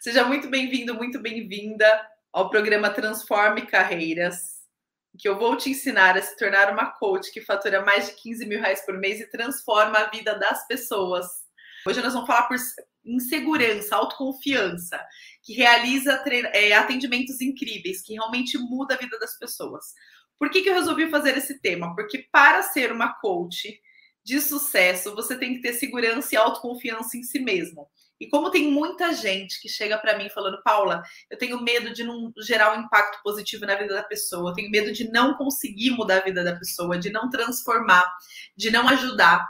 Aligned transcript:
Seja 0.00 0.24
muito 0.24 0.48
bem-vindo, 0.48 0.94
muito 0.94 1.20
bem-vinda 1.20 1.86
ao 2.32 2.48
programa 2.48 2.88
Transforme 2.88 3.66
Carreiras, 3.66 4.62
que 5.18 5.28
eu 5.28 5.38
vou 5.38 5.58
te 5.58 5.68
ensinar 5.68 6.16
a 6.16 6.22
se 6.22 6.34
tornar 6.38 6.72
uma 6.72 6.86
coach 6.86 7.30
que 7.30 7.42
fatura 7.42 7.84
mais 7.84 8.06
de 8.06 8.14
15 8.14 8.46
mil 8.46 8.58
reais 8.58 8.80
por 8.86 8.96
mês 8.96 9.20
e 9.20 9.28
transforma 9.28 9.98
a 9.98 10.08
vida 10.08 10.38
das 10.38 10.66
pessoas. 10.66 11.26
Hoje 11.86 12.00
nós 12.00 12.14
vamos 12.14 12.26
falar 12.26 12.44
por 12.44 12.56
insegurança, 13.04 13.94
autoconfiança, 13.94 14.98
que 15.42 15.52
realiza 15.52 16.24
é, 16.54 16.72
atendimentos 16.72 17.38
incríveis, 17.42 18.00
que 18.00 18.14
realmente 18.14 18.56
muda 18.56 18.94
a 18.94 18.98
vida 18.98 19.18
das 19.18 19.38
pessoas. 19.38 19.84
Por 20.38 20.48
que, 20.48 20.62
que 20.62 20.70
eu 20.70 20.74
resolvi 20.74 21.10
fazer 21.10 21.36
esse 21.36 21.60
tema? 21.60 21.94
Porque 21.94 22.26
para 22.32 22.62
ser 22.62 22.90
uma 22.90 23.12
coach 23.20 23.78
de 24.24 24.40
sucesso, 24.40 25.14
você 25.14 25.36
tem 25.36 25.56
que 25.56 25.60
ter 25.60 25.74
segurança 25.74 26.34
e 26.34 26.38
autoconfiança 26.38 27.18
em 27.18 27.22
si 27.22 27.38
mesmo. 27.38 27.86
E 28.20 28.28
como 28.28 28.50
tem 28.50 28.70
muita 28.70 29.14
gente 29.14 29.58
que 29.58 29.68
chega 29.68 29.96
para 29.96 30.18
mim 30.18 30.28
falando, 30.28 30.62
Paula, 30.62 31.02
eu 31.30 31.38
tenho 31.38 31.62
medo 31.62 31.90
de 31.90 32.04
não 32.04 32.30
gerar 32.42 32.76
um 32.76 32.82
impacto 32.82 33.22
positivo 33.22 33.64
na 33.64 33.74
vida 33.74 33.94
da 33.94 34.02
pessoa, 34.02 34.50
eu 34.50 34.54
tenho 34.54 34.70
medo 34.70 34.92
de 34.92 35.10
não 35.10 35.34
conseguir 35.34 35.92
mudar 35.92 36.18
a 36.18 36.24
vida 36.24 36.44
da 36.44 36.54
pessoa, 36.54 36.98
de 36.98 37.08
não 37.08 37.30
transformar, 37.30 38.04
de 38.54 38.70
não 38.70 38.86
ajudar. 38.90 39.48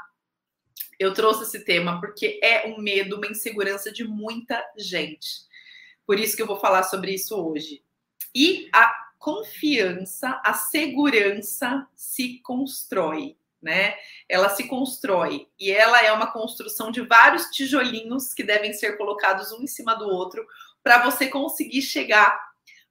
Eu 1.00 1.12
trouxe 1.12 1.42
esse 1.42 1.64
tema 1.64 1.98
porque 1.98 2.38
é 2.42 2.68
um 2.68 2.80
medo, 2.80 3.16
uma 3.16 3.26
insegurança 3.26 3.90
de 3.90 4.04
muita 4.04 4.62
gente. 4.78 5.48
Por 6.06 6.20
isso 6.20 6.36
que 6.36 6.42
eu 6.42 6.46
vou 6.46 6.60
falar 6.60 6.84
sobre 6.84 7.12
isso 7.12 7.34
hoje. 7.34 7.82
E 8.32 8.68
a 8.72 8.92
confiança, 9.18 10.40
a 10.44 10.54
segurança 10.54 11.88
se 11.96 12.38
constrói 12.40 13.36
né? 13.62 13.94
Ela 14.28 14.48
se 14.48 14.66
constrói 14.66 15.46
e 15.58 15.70
ela 15.70 16.02
é 16.02 16.12
uma 16.12 16.32
construção 16.32 16.90
de 16.90 17.02
vários 17.02 17.46
tijolinhos 17.46 18.32
que 18.32 18.42
devem 18.42 18.72
ser 18.72 18.96
colocados 18.96 19.52
um 19.52 19.62
em 19.62 19.66
cima 19.66 19.94
do 19.94 20.06
outro 20.08 20.46
para 20.82 21.02
você 21.04 21.28
conseguir 21.28 21.82
chegar 21.82 22.38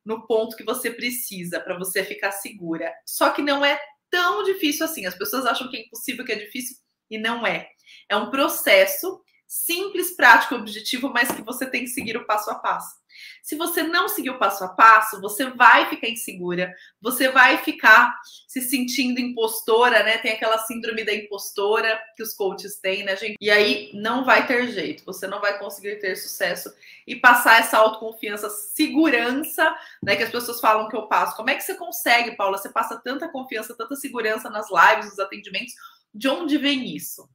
no 0.05 0.25
ponto 0.25 0.55
que 0.55 0.63
você 0.63 0.91
precisa, 0.91 1.59
para 1.59 1.77
você 1.77 2.03
ficar 2.03 2.31
segura. 2.31 2.93
Só 3.05 3.31
que 3.31 3.41
não 3.41 3.63
é 3.63 3.79
tão 4.09 4.43
difícil 4.43 4.85
assim. 4.85 5.05
As 5.05 5.15
pessoas 5.15 5.45
acham 5.45 5.69
que 5.69 5.77
é 5.77 5.81
impossível, 5.81 6.25
que 6.25 6.31
é 6.31 6.35
difícil 6.35 6.77
e 7.09 7.17
não 7.17 7.45
é. 7.45 7.69
É 8.07 8.15
um 8.15 8.29
processo 8.29 9.21
simples, 9.49 10.11
prático, 10.11 10.53
objetivo, 10.53 11.09
mas 11.09 11.31
que 11.31 11.41
você 11.41 11.65
tem 11.65 11.81
que 11.81 11.87
seguir 11.87 12.15
o 12.15 12.25
passo 12.27 12.51
a 12.51 12.55
passo. 12.55 12.99
Se 13.41 13.55
você 13.55 13.81
não 13.81 14.07
seguir 14.07 14.29
o 14.29 14.37
passo 14.37 14.63
a 14.63 14.67
passo, 14.67 15.19
você 15.19 15.49
vai 15.49 15.89
ficar 15.89 16.07
insegura, 16.07 16.71
você 17.01 17.29
vai 17.29 17.57
ficar 17.57 18.15
se 18.47 18.61
sentindo 18.61 19.19
impostora, 19.19 20.03
né? 20.03 20.19
Tem 20.19 20.33
aquela 20.33 20.59
síndrome 20.59 21.03
da 21.03 21.15
impostora 21.15 21.99
que 22.15 22.21
os 22.21 22.31
coaches 22.35 22.79
têm, 22.79 23.03
né, 23.03 23.15
gente? 23.17 23.37
E 23.41 23.49
aí 23.49 23.89
não 23.95 24.23
vai 24.23 24.45
ter 24.45 24.71
jeito, 24.71 25.03
você 25.03 25.25
não 25.25 25.41
vai 25.41 25.57
conseguir 25.57 25.95
ter 25.95 26.15
sucesso 26.15 26.71
e 27.07 27.15
passar 27.15 27.59
essa 27.59 27.79
autoconfiança, 27.79 28.51
segurança, 28.51 29.75
né? 30.03 30.15
Que 30.15 30.23
as 30.23 30.29
pessoas 30.29 30.61
falam 30.61 30.87
que 30.87 30.95
eu 30.95 31.07
passo. 31.07 31.35
Como 31.35 31.49
é 31.49 31.55
que 31.55 31.63
você 31.63 31.73
consegue, 31.73 32.35
Paula? 32.35 32.59
Você 32.59 32.69
passa 32.69 33.01
tanta 33.03 33.27
confiança, 33.27 33.75
tanta 33.75 33.95
segurança 33.95 34.47
nas 34.47 34.67
lives, 34.69 35.09
nos 35.09 35.19
atendimentos. 35.19 35.73
De 36.13 36.29
onde 36.29 36.55
vem 36.59 36.95
isso? 36.95 37.27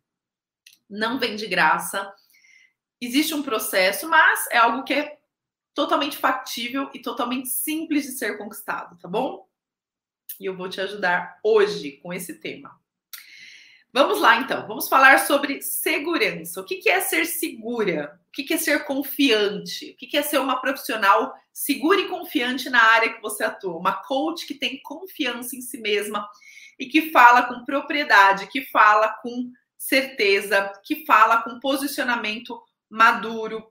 Não 0.88 1.18
vem 1.18 1.36
de 1.36 1.46
graça. 1.46 2.12
Existe 3.00 3.34
um 3.34 3.42
processo, 3.42 4.08
mas 4.08 4.46
é 4.50 4.58
algo 4.58 4.84
que 4.84 4.94
é 4.94 5.18
totalmente 5.74 6.16
factível 6.16 6.90
e 6.94 7.00
totalmente 7.00 7.48
simples 7.48 8.04
de 8.04 8.12
ser 8.12 8.38
conquistado, 8.38 8.96
tá 8.98 9.08
bom? 9.08 9.46
E 10.40 10.46
eu 10.46 10.56
vou 10.56 10.68
te 10.68 10.80
ajudar 10.80 11.38
hoje 11.42 11.92
com 12.02 12.12
esse 12.12 12.34
tema. 12.34 12.80
Vamos 13.92 14.20
lá, 14.20 14.40
então. 14.40 14.66
Vamos 14.66 14.88
falar 14.88 15.18
sobre 15.20 15.62
segurança. 15.62 16.60
O 16.60 16.64
que 16.64 16.88
é 16.88 17.00
ser 17.00 17.26
segura? 17.26 18.20
O 18.28 18.32
que 18.32 18.52
é 18.52 18.56
ser 18.56 18.84
confiante? 18.84 19.92
O 19.92 19.96
que 19.96 20.16
é 20.16 20.22
ser 20.22 20.38
uma 20.38 20.60
profissional 20.60 21.32
segura 21.52 22.00
e 22.00 22.08
confiante 22.08 22.68
na 22.68 22.82
área 22.82 23.12
que 23.12 23.22
você 23.22 23.44
atua? 23.44 23.76
Uma 23.76 24.02
coach 24.02 24.46
que 24.46 24.54
tem 24.54 24.82
confiança 24.82 25.54
em 25.54 25.60
si 25.60 25.78
mesma 25.78 26.28
e 26.76 26.86
que 26.86 27.12
fala 27.12 27.44
com 27.44 27.64
propriedade, 27.64 28.48
que 28.48 28.64
fala 28.66 29.10
com 29.22 29.52
certeza, 29.84 30.72
que 30.82 31.04
fala 31.04 31.42
com 31.42 31.60
posicionamento 31.60 32.60
maduro, 32.88 33.70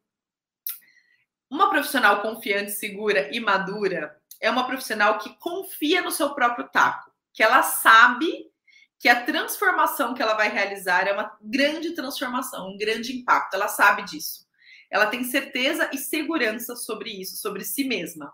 uma 1.49 1.69
profissional 1.69 2.21
confiante, 2.21 2.71
segura 2.71 3.29
e 3.35 3.39
madura 3.39 4.19
é 4.41 4.49
uma 4.49 4.67
profissional 4.67 5.19
que 5.19 5.37
confia 5.39 6.01
no 6.01 6.11
seu 6.11 6.33
próprio 6.33 6.67
taco, 6.69 7.11
que 7.33 7.41
ela 7.41 7.63
sabe 7.63 8.51
que 8.99 9.07
a 9.07 9.23
transformação 9.23 10.13
que 10.13 10.21
ela 10.21 10.33
vai 10.33 10.49
realizar 10.49 11.07
é 11.07 11.13
uma 11.13 11.37
grande 11.41 11.93
transformação, 11.93 12.69
um 12.69 12.77
grande 12.77 13.15
impacto. 13.15 13.53
Ela 13.53 13.67
sabe 13.67 14.03
disso. 14.03 14.47
Ela 14.89 15.07
tem 15.07 15.23
certeza 15.23 15.89
e 15.93 15.97
segurança 15.97 16.75
sobre 16.75 17.09
isso, 17.09 17.37
sobre 17.37 17.63
si 17.63 17.83
mesma. 17.83 18.33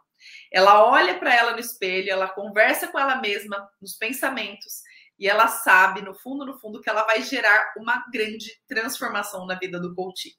Ela 0.51 0.85
olha 0.85 1.17
para 1.17 1.33
ela 1.33 1.53
no 1.53 1.59
espelho, 1.59 2.11
ela 2.11 2.27
conversa 2.27 2.87
com 2.87 2.99
ela 2.99 3.21
mesma 3.21 3.69
nos 3.81 3.93
pensamentos 3.93 4.81
e 5.19 5.27
ela 5.27 5.47
sabe, 5.47 6.01
no 6.01 6.15
fundo, 6.15 6.45
no 6.45 6.57
fundo, 6.57 6.81
que 6.81 6.89
ela 6.89 7.03
vai 7.03 7.21
gerar 7.21 7.73
uma 7.77 8.05
grande 8.11 8.59
transformação 8.67 9.45
na 9.45 9.55
vida 9.55 9.79
do 9.79 9.93
coach. 9.93 10.37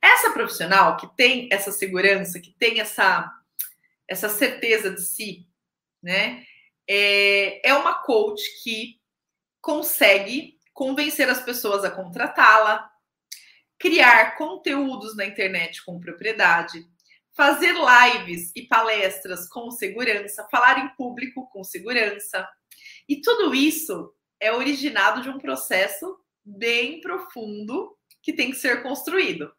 Essa 0.00 0.30
profissional 0.32 0.96
que 0.96 1.08
tem 1.16 1.48
essa 1.50 1.72
segurança, 1.72 2.40
que 2.40 2.52
tem 2.58 2.80
essa, 2.80 3.32
essa 4.06 4.28
certeza 4.28 4.90
de 4.90 5.00
si, 5.00 5.48
né? 6.02 6.44
É, 6.86 7.68
é 7.68 7.74
uma 7.74 7.94
coach 8.02 8.42
que 8.62 9.00
consegue 9.60 10.58
convencer 10.72 11.28
as 11.28 11.42
pessoas 11.42 11.84
a 11.84 11.90
contratá-la, 11.90 12.88
criar 13.78 14.36
conteúdos 14.36 15.16
na 15.16 15.24
internet 15.24 15.84
com 15.84 16.00
propriedade, 16.00 16.86
fazer 17.32 17.72
lives 17.72 18.50
e 18.54 18.62
palestras 18.62 19.48
com 19.48 19.70
segurança, 19.70 20.46
falar 20.50 20.78
em 20.78 20.88
público 20.96 21.48
com 21.50 21.62
segurança. 21.62 22.48
E 23.08 23.20
tudo 23.20 23.54
isso 23.54 24.12
é 24.38 24.52
originado 24.52 25.22
de 25.22 25.30
um 25.30 25.38
processo 25.38 26.18
bem 26.44 27.00
profundo 27.00 27.96
que 28.22 28.32
tem 28.32 28.50
que 28.50 28.56
ser 28.56 28.82
construído 28.82 29.52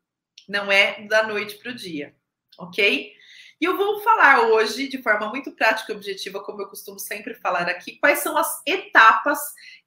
não 0.49 0.71
é 0.71 1.05
da 1.05 1.27
noite 1.27 1.55
para 1.57 1.71
o 1.71 1.75
dia, 1.75 2.15
ok? 2.57 3.13
E 3.61 3.65
eu 3.65 3.77
vou 3.77 4.01
falar 4.01 4.47
hoje, 4.47 4.87
de 4.87 5.01
forma 5.01 5.29
muito 5.29 5.51
prática 5.51 5.91
e 5.91 5.95
objetiva, 5.95 6.41
como 6.41 6.61
eu 6.61 6.67
costumo 6.67 6.97
sempre 6.97 7.35
falar 7.35 7.69
aqui, 7.69 7.97
quais 7.99 8.19
são 8.19 8.37
as 8.37 8.61
etapas 8.65 9.37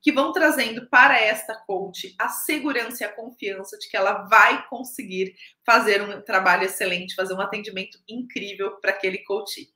que 0.01 0.12
vão 0.12 0.31
trazendo 0.31 0.89
para 0.89 1.19
esta 1.19 1.56
coach 1.56 2.15
a 2.19 2.28
segurança 2.28 3.03
e 3.03 3.06
a 3.06 3.12
confiança 3.12 3.78
de 3.78 3.89
que 3.89 3.97
ela 3.97 4.25
vai 4.25 4.67
conseguir 4.69 5.34
fazer 5.65 6.03
um 6.03 6.21
trabalho 6.21 6.65
excelente, 6.65 7.15
fazer 7.15 7.34
um 7.34 7.41
atendimento 7.41 7.99
incrível 8.06 8.77
para 8.77 8.91
aquele 8.91 9.19
coach. 9.19 9.72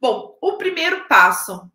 Bom, 0.00 0.38
o 0.40 0.56
primeiro 0.56 1.06
passo 1.08 1.70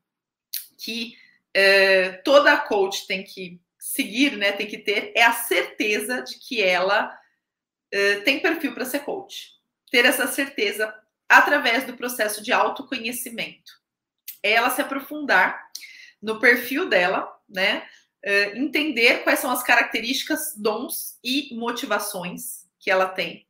que 0.78 1.18
eh, 1.54 2.12
toda 2.24 2.58
coach 2.58 3.06
tem 3.08 3.24
que 3.24 3.62
seguir, 3.78 4.38
né, 4.38 4.52
tem 4.52 4.66
que 4.66 4.78
ter, 4.78 5.12
é 5.16 5.24
a 5.24 5.34
certeza 5.34 6.22
de 6.22 6.40
que 6.40 6.62
ela 6.62 7.16
eh, 7.92 8.22
tem 8.22 8.40
perfil 8.40 8.74
para 8.74 8.86
ser 8.86 9.00
coach. 9.00 9.52
Ter 9.92 10.06
essa 10.06 10.28
certeza 10.28 10.94
através 11.30 11.86
do 11.86 11.96
processo 11.96 12.44
de 12.44 12.52
autoconhecimento. 12.52 13.74
É 14.42 14.54
ela 14.54 14.70
se 14.70 14.82
aprofundar 14.82 15.70
no 16.22 16.40
perfil 16.40 16.88
dela, 16.88 17.32
né? 17.48 17.88
Uh, 18.26 18.58
entender 18.58 19.24
quais 19.24 19.40
são 19.40 19.52
as 19.52 19.62
características, 19.62 20.56
dons 20.56 21.20
e 21.22 21.54
motivações 21.56 22.66
que 22.80 22.90
ela 22.90 23.08
tem 23.10 23.46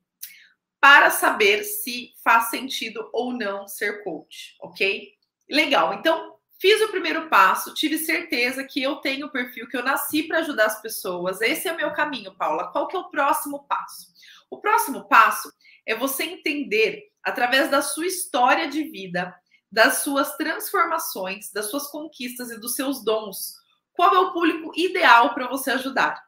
para 0.84 1.12
saber 1.12 1.64
se 1.64 2.12
faz 2.22 2.50
sentido 2.50 3.10
ou 3.14 3.32
não 3.32 3.68
ser 3.70 4.04
coach, 4.04 4.58
ok? 4.60 5.14
Legal. 5.50 5.94
Então, 5.94 6.36
fiz 6.64 6.82
o 6.82 6.88
primeiro 6.88 7.28
passo, 7.28 7.74
tive 7.74 7.98
certeza 7.98 8.64
que 8.64 8.82
eu 8.82 8.96
tenho 8.96 9.28
o 9.28 9.30
perfil, 9.30 9.68
que 9.68 9.76
eu 9.76 9.84
nasci 9.84 10.24
para 10.24 10.40
ajudar 10.40 10.68
as 10.68 10.82
pessoas. 10.82 11.42
Esse 11.42 11.68
é 11.68 11.74
o 11.74 11.76
meu 11.76 11.92
caminho, 11.92 12.34
Paula. 12.38 12.72
Qual 12.72 12.88
que 12.88 12.96
é 12.96 13.00
o 13.00 13.10
próximo 13.10 13.68
passo? 13.68 14.08
O 14.50 14.62
próximo 14.62 15.06
passo 15.10 15.52
é 15.86 15.94
você 15.94 16.24
entender, 16.24 17.12
através 17.22 17.70
da 17.70 17.82
sua 17.82 18.08
história 18.08 18.70
de 18.70 18.82
vida, 18.84 19.36
das 19.70 20.04
suas 20.04 20.38
transformações, 20.38 21.52
das 21.52 21.66
suas 21.66 21.88
conquistas 21.88 22.50
e 22.50 22.58
dos 22.58 22.76
seus 22.76 23.04
dons, 23.04 23.56
qual 23.92 24.16
é 24.16 24.20
o 24.20 24.32
público 24.32 24.72
ideal 24.74 25.34
para 25.34 25.50
você 25.50 25.72
ajudar? 25.72 26.24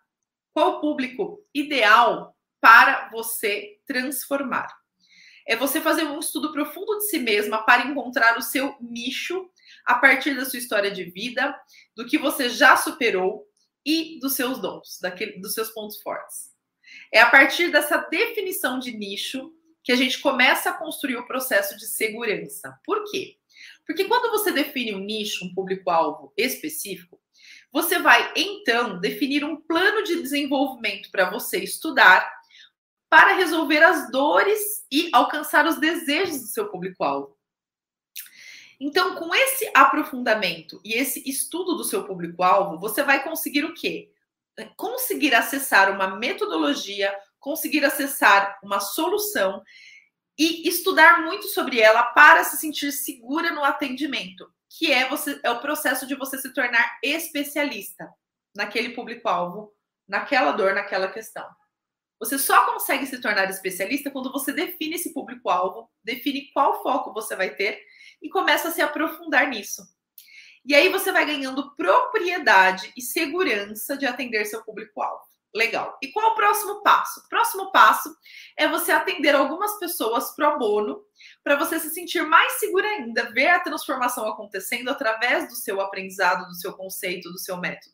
Qual 0.51 0.71
o 0.71 0.81
público 0.81 1.39
ideal 1.53 2.35
para 2.59 3.09
você 3.09 3.79
transformar? 3.87 4.67
É 5.47 5.55
você 5.55 5.79
fazer 5.79 6.03
um 6.03 6.19
estudo 6.19 6.51
profundo 6.51 6.97
de 6.97 7.07
si 7.07 7.19
mesma 7.19 7.63
para 7.63 7.87
encontrar 7.87 8.37
o 8.37 8.41
seu 8.41 8.75
nicho 8.81 9.49
a 9.85 9.95
partir 9.95 10.35
da 10.35 10.45
sua 10.45 10.59
história 10.59 10.91
de 10.91 11.03
vida, 11.05 11.55
do 11.95 12.05
que 12.05 12.17
você 12.17 12.49
já 12.49 12.77
superou 12.77 13.45
e 13.85 14.19
dos 14.19 14.33
seus 14.33 14.59
dons, 14.59 14.99
daquele, 15.01 15.39
dos 15.39 15.53
seus 15.53 15.69
pontos 15.71 16.01
fortes. 16.01 16.51
É 17.13 17.19
a 17.19 17.29
partir 17.29 17.71
dessa 17.71 17.97
definição 17.97 18.79
de 18.79 18.91
nicho 18.91 19.51
que 19.83 19.91
a 19.91 19.95
gente 19.95 20.19
começa 20.19 20.71
a 20.71 20.73
construir 20.73 21.17
o 21.17 21.27
processo 21.27 21.77
de 21.77 21.85
segurança. 21.85 22.77
Por 22.83 23.03
quê? 23.11 23.37
Porque 23.85 24.05
quando 24.05 24.31
você 24.31 24.51
define 24.51 24.95
um 24.95 24.99
nicho, 24.99 25.45
um 25.45 25.53
público-alvo 25.53 26.33
específico, 26.35 27.19
você 27.71 27.99
vai 27.99 28.33
então 28.35 28.99
definir 28.99 29.43
um 29.43 29.61
plano 29.61 30.03
de 30.03 30.21
desenvolvimento 30.21 31.11
para 31.11 31.29
você 31.29 31.59
estudar 31.59 32.33
para 33.09 33.35
resolver 33.35 33.83
as 33.83 34.09
dores 34.11 34.85
e 34.91 35.09
alcançar 35.13 35.65
os 35.67 35.79
desejos 35.79 36.41
do 36.41 36.47
seu 36.47 36.69
público-alvo. 36.69 37.34
Então, 38.79 39.15
com 39.15 39.33
esse 39.33 39.69
aprofundamento 39.73 40.81
e 40.83 40.93
esse 40.93 41.27
estudo 41.29 41.75
do 41.75 41.83
seu 41.83 42.03
público-alvo, 42.05 42.79
você 42.79 43.03
vai 43.03 43.23
conseguir 43.23 43.63
o 43.63 43.73
quê? 43.73 44.11
Conseguir 44.75 45.33
acessar 45.33 45.91
uma 45.91 46.15
metodologia, 46.15 47.15
conseguir 47.39 47.85
acessar 47.85 48.59
uma 48.63 48.79
solução 48.79 49.63
e 50.37 50.67
estudar 50.67 51.21
muito 51.21 51.47
sobre 51.47 51.79
ela 51.79 52.03
para 52.03 52.43
se 52.43 52.57
sentir 52.57 52.91
segura 52.91 53.51
no 53.51 53.63
atendimento, 53.63 54.49
que 54.69 54.91
é 54.91 55.07
você 55.07 55.39
é 55.43 55.49
o 55.49 55.59
processo 55.59 56.05
de 56.05 56.15
você 56.15 56.37
se 56.37 56.53
tornar 56.53 56.99
especialista 57.01 58.09
naquele 58.53 58.89
público-alvo, 58.89 59.73
naquela 60.07 60.51
dor, 60.51 60.73
naquela 60.73 61.07
questão. 61.07 61.47
Você 62.19 62.39
só 62.39 62.65
consegue 62.65 63.05
se 63.05 63.19
tornar 63.19 63.49
especialista 63.49 64.09
quando 64.09 64.31
você 64.31 64.51
define 64.53 64.95
esse 64.95 65.13
público-alvo, 65.13 65.89
define 66.03 66.49
qual 66.53 66.81
foco 66.81 67.13
você 67.13 67.35
vai 67.35 67.53
ter 67.55 67.81
e 68.25 68.29
começa 68.29 68.69
a 68.69 68.71
se 68.71 68.81
aprofundar 68.81 69.47
nisso. 69.47 69.83
E 70.65 70.73
aí 70.73 70.89
você 70.89 71.11
vai 71.11 71.27
ganhando 71.27 71.75
propriedade 71.75 72.91
e 72.97 73.01
segurança 73.01 73.95
de 73.95 74.07
atender 74.07 74.45
seu 74.45 74.63
público-alvo. 74.63 75.23
Legal. 75.53 75.97
E 76.01 76.11
qual 76.11 76.31
o 76.31 76.35
próximo 76.35 76.81
passo? 76.81 77.19
O 77.19 77.29
próximo 77.29 77.71
passo 77.71 78.13
é 78.57 78.67
você 78.67 78.91
atender 78.91 79.35
algumas 79.35 79.77
pessoas 79.77 80.35
pro 80.35 80.57
bono, 80.57 81.01
para 81.43 81.55
você 81.55 81.79
se 81.79 81.91
sentir 81.91 82.23
mais 82.23 82.53
segura 82.53 82.87
ainda, 82.87 83.31
ver 83.31 83.49
a 83.49 83.59
transformação 83.59 84.27
acontecendo 84.27 84.89
através 84.89 85.47
do 85.47 85.55
seu 85.55 85.79
aprendizado, 85.79 86.47
do 86.47 86.55
seu 86.55 86.73
conceito, 86.73 87.31
do 87.31 87.39
seu 87.39 87.57
método. 87.57 87.93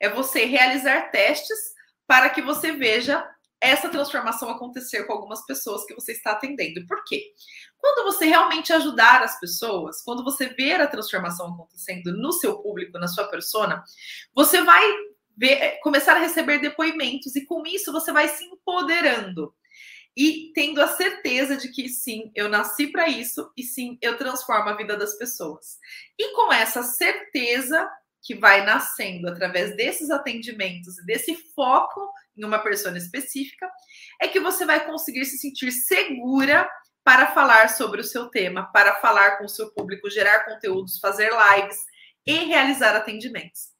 É 0.00 0.08
você 0.08 0.46
realizar 0.46 1.10
testes 1.10 1.58
para 2.06 2.30
que 2.30 2.40
você 2.40 2.72
veja 2.72 3.24
essa 3.60 3.90
transformação 3.90 4.48
acontecer 4.48 5.04
com 5.04 5.12
algumas 5.12 5.44
pessoas 5.44 5.84
que 5.84 5.94
você 5.94 6.12
está 6.12 6.32
atendendo. 6.32 6.84
Por 6.86 7.04
quê? 7.04 7.22
Quando 7.80 8.04
você 8.04 8.26
realmente 8.26 8.72
ajudar 8.72 9.22
as 9.22 9.40
pessoas, 9.40 10.02
quando 10.02 10.22
você 10.22 10.48
ver 10.48 10.80
a 10.80 10.86
transformação 10.86 11.52
acontecendo 11.52 12.12
no 12.12 12.32
seu 12.32 12.58
público, 12.58 12.98
na 12.98 13.08
sua 13.08 13.28
persona, 13.28 13.82
você 14.34 14.62
vai 14.62 14.84
ver, 15.36 15.78
começar 15.82 16.16
a 16.16 16.20
receber 16.20 16.58
depoimentos 16.58 17.34
e 17.34 17.44
com 17.46 17.66
isso 17.66 17.92
você 17.92 18.12
vai 18.12 18.28
se 18.28 18.44
empoderando 18.44 19.54
e 20.16 20.52
tendo 20.54 20.82
a 20.82 20.88
certeza 20.88 21.56
de 21.56 21.68
que 21.68 21.88
sim, 21.88 22.30
eu 22.34 22.48
nasci 22.48 22.88
para 22.88 23.08
isso 23.08 23.50
e 23.56 23.62
sim, 23.62 23.96
eu 24.02 24.18
transformo 24.18 24.68
a 24.68 24.76
vida 24.76 24.96
das 24.96 25.16
pessoas. 25.16 25.78
E 26.18 26.34
com 26.34 26.52
essa 26.52 26.82
certeza 26.82 27.88
que 28.22 28.34
vai 28.34 28.64
nascendo 28.64 29.28
através 29.28 29.74
desses 29.76 30.10
atendimentos 30.10 30.98
e 30.98 31.06
desse 31.06 31.34
foco 31.54 32.12
em 32.36 32.44
uma 32.44 32.58
pessoa 32.58 32.96
específica, 32.96 33.70
é 34.20 34.28
que 34.28 34.40
você 34.40 34.66
vai 34.66 34.84
conseguir 34.84 35.24
se 35.24 35.38
sentir 35.38 35.72
segura 35.72 36.68
para 37.04 37.28
falar 37.28 37.68
sobre 37.68 38.00
o 38.00 38.04
seu 38.04 38.26
tema, 38.28 38.70
para 38.72 38.96
falar 38.96 39.38
com 39.38 39.44
o 39.44 39.48
seu 39.48 39.72
público, 39.72 40.10
gerar 40.10 40.44
conteúdos, 40.44 40.98
fazer 40.98 41.30
lives 41.30 41.78
e 42.26 42.44
realizar 42.44 42.94
atendimentos. 42.94 43.70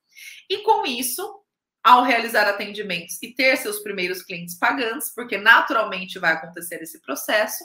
E 0.48 0.58
com 0.58 0.84
isso, 0.86 1.40
ao 1.82 2.02
realizar 2.02 2.48
atendimentos 2.48 3.22
e 3.22 3.34
ter 3.34 3.56
seus 3.56 3.80
primeiros 3.80 4.22
clientes 4.22 4.58
pagantes, 4.58 5.12
porque 5.14 5.38
naturalmente 5.38 6.18
vai 6.18 6.32
acontecer 6.32 6.82
esse 6.82 7.00
processo, 7.00 7.64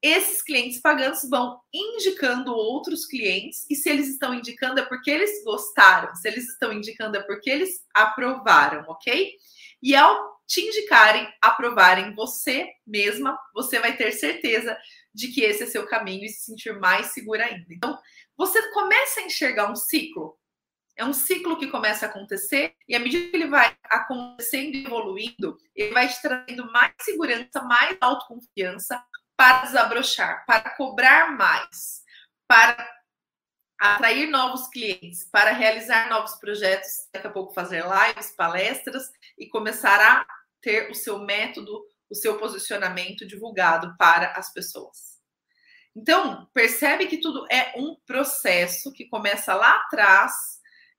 esses 0.00 0.42
clientes 0.42 0.80
pagantes 0.80 1.28
vão 1.30 1.60
indicando 1.72 2.52
outros 2.52 3.06
clientes, 3.06 3.64
e 3.70 3.76
se 3.76 3.88
eles 3.88 4.08
estão 4.08 4.34
indicando 4.34 4.80
é 4.80 4.84
porque 4.84 5.10
eles 5.10 5.44
gostaram, 5.44 6.12
se 6.16 6.28
eles 6.28 6.48
estão 6.48 6.72
indicando 6.72 7.16
é 7.16 7.22
porque 7.22 7.48
eles 7.48 7.84
aprovaram, 7.94 8.84
ok? 8.88 9.32
E 9.80 9.94
ao 9.94 10.41
te 10.52 10.60
indicarem, 10.60 11.32
aprovarem 11.40 12.14
você 12.14 12.68
mesma, 12.86 13.38
você 13.54 13.80
vai 13.80 13.96
ter 13.96 14.12
certeza 14.12 14.76
de 15.14 15.28
que 15.28 15.40
esse 15.40 15.62
é 15.62 15.66
seu 15.66 15.86
caminho 15.86 16.26
e 16.26 16.28
se 16.28 16.44
sentir 16.44 16.78
mais 16.78 17.06
segura 17.06 17.46
ainda. 17.46 17.64
Então, 17.70 17.98
você 18.36 18.60
começa 18.72 19.20
a 19.20 19.22
enxergar 19.22 19.70
um 19.70 19.74
ciclo. 19.74 20.38
É 20.94 21.06
um 21.06 21.14
ciclo 21.14 21.58
que 21.58 21.68
começa 21.68 22.04
a 22.04 22.10
acontecer 22.10 22.74
e 22.86 22.94
à 22.94 22.98
medida 22.98 23.30
que 23.30 23.36
ele 23.36 23.46
vai 23.46 23.74
acontecendo 23.84 24.74
e 24.74 24.84
evoluindo, 24.84 25.56
ele 25.74 25.94
vai 25.94 26.06
te 26.06 26.20
trazendo 26.20 26.70
mais 26.70 26.92
segurança, 27.00 27.62
mais 27.62 27.96
autoconfiança 27.98 29.02
para 29.34 29.62
desabrochar, 29.62 30.44
para 30.46 30.68
cobrar 30.76 31.34
mais, 31.34 32.02
para 32.46 32.76
atrair 33.80 34.28
novos 34.28 34.68
clientes, 34.68 35.24
para 35.24 35.52
realizar 35.52 36.10
novos 36.10 36.34
projetos, 36.34 37.08
daqui 37.10 37.26
a 37.26 37.30
pouco 37.30 37.54
fazer 37.54 37.82
lives, 37.84 38.32
palestras 38.32 39.10
e 39.38 39.48
começar 39.48 39.98
a 39.98 40.26
ter 40.62 40.90
o 40.90 40.94
seu 40.94 41.18
método, 41.18 41.84
o 42.08 42.14
seu 42.14 42.38
posicionamento 42.38 43.26
divulgado 43.26 43.94
para 43.98 44.32
as 44.32 44.52
pessoas. 44.52 45.20
Então, 45.94 46.48
percebe 46.54 47.06
que 47.06 47.18
tudo 47.18 47.44
é 47.50 47.74
um 47.76 47.96
processo 48.06 48.92
que 48.92 49.08
começa 49.08 49.54
lá 49.54 49.76
atrás 49.76 50.32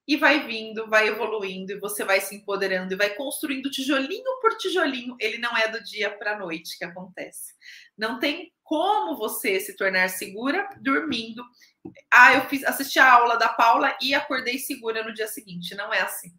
e 0.08 0.18
vai 0.18 0.46
vindo, 0.46 0.88
vai 0.90 1.08
evoluindo, 1.08 1.72
e 1.72 1.80
você 1.80 2.04
vai 2.04 2.20
se 2.20 2.36
empoderando 2.36 2.94
e 2.94 2.98
vai 2.98 3.12
construindo 3.12 3.72
tijolinho 3.72 4.40
por 4.42 4.58
tijolinho. 4.58 5.16
Ele 5.20 5.38
não 5.38 5.56
é 5.58 5.68
do 5.70 5.82
dia 5.82 6.12
para 6.12 6.34
a 6.34 6.38
noite 6.38 6.78
que 6.78 6.84
acontece. 6.84 7.54
Não 7.98 8.20
tem 8.20 8.54
como 8.64 9.18
você 9.18 9.60
se 9.60 9.76
tornar 9.76 10.10
segura 10.10 10.70
dormindo. 10.82 11.44
Ah, 12.12 12.34
eu 12.34 12.42
fiz, 12.50 12.64
assisti 12.66 13.00
a 13.00 13.12
aula 13.12 13.38
da 13.38 13.50
Paula 13.50 13.98
e 14.02 14.14
acordei 14.14 14.58
segura 14.58 15.04
no 15.04 15.14
dia 15.14 15.28
seguinte. 15.28 15.74
Não 15.74 15.94
é 15.94 16.02
assim. 16.02 16.34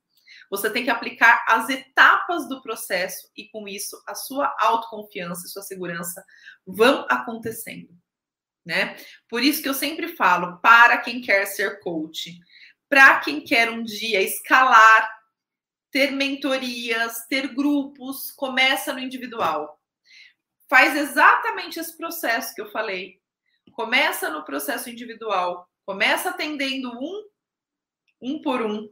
Você 0.50 0.70
tem 0.70 0.84
que 0.84 0.90
aplicar 0.90 1.44
as 1.48 1.68
etapas 1.68 2.48
do 2.48 2.62
processo 2.62 3.30
e 3.36 3.48
com 3.48 3.66
isso 3.66 4.00
a 4.06 4.14
sua 4.14 4.54
autoconfiança 4.58 5.46
e 5.46 5.50
sua 5.50 5.62
segurança 5.62 6.24
vão 6.66 7.06
acontecendo, 7.10 7.88
né? 8.64 8.96
Por 9.28 9.42
isso 9.42 9.62
que 9.62 9.68
eu 9.68 9.74
sempre 9.74 10.08
falo 10.16 10.58
para 10.58 10.98
quem 10.98 11.20
quer 11.20 11.46
ser 11.46 11.80
coach, 11.80 12.38
para 12.88 13.20
quem 13.20 13.42
quer 13.42 13.70
um 13.70 13.82
dia 13.82 14.22
escalar, 14.22 15.10
ter 15.90 16.10
mentorias, 16.10 17.26
ter 17.28 17.54
grupos, 17.54 18.30
começa 18.32 18.92
no 18.92 18.98
individual. 18.98 19.80
Faz 20.68 20.96
exatamente 20.96 21.78
esse 21.78 21.96
processo 21.96 22.54
que 22.54 22.60
eu 22.60 22.70
falei. 22.70 23.20
Começa 23.72 24.30
no 24.30 24.44
processo 24.44 24.90
individual, 24.90 25.68
começa 25.84 26.30
atendendo 26.30 26.90
um, 26.90 27.28
um 28.20 28.42
por 28.42 28.62
um, 28.62 28.88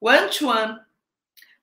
one 0.00 0.28
to 0.30 0.48
one, 0.48 0.78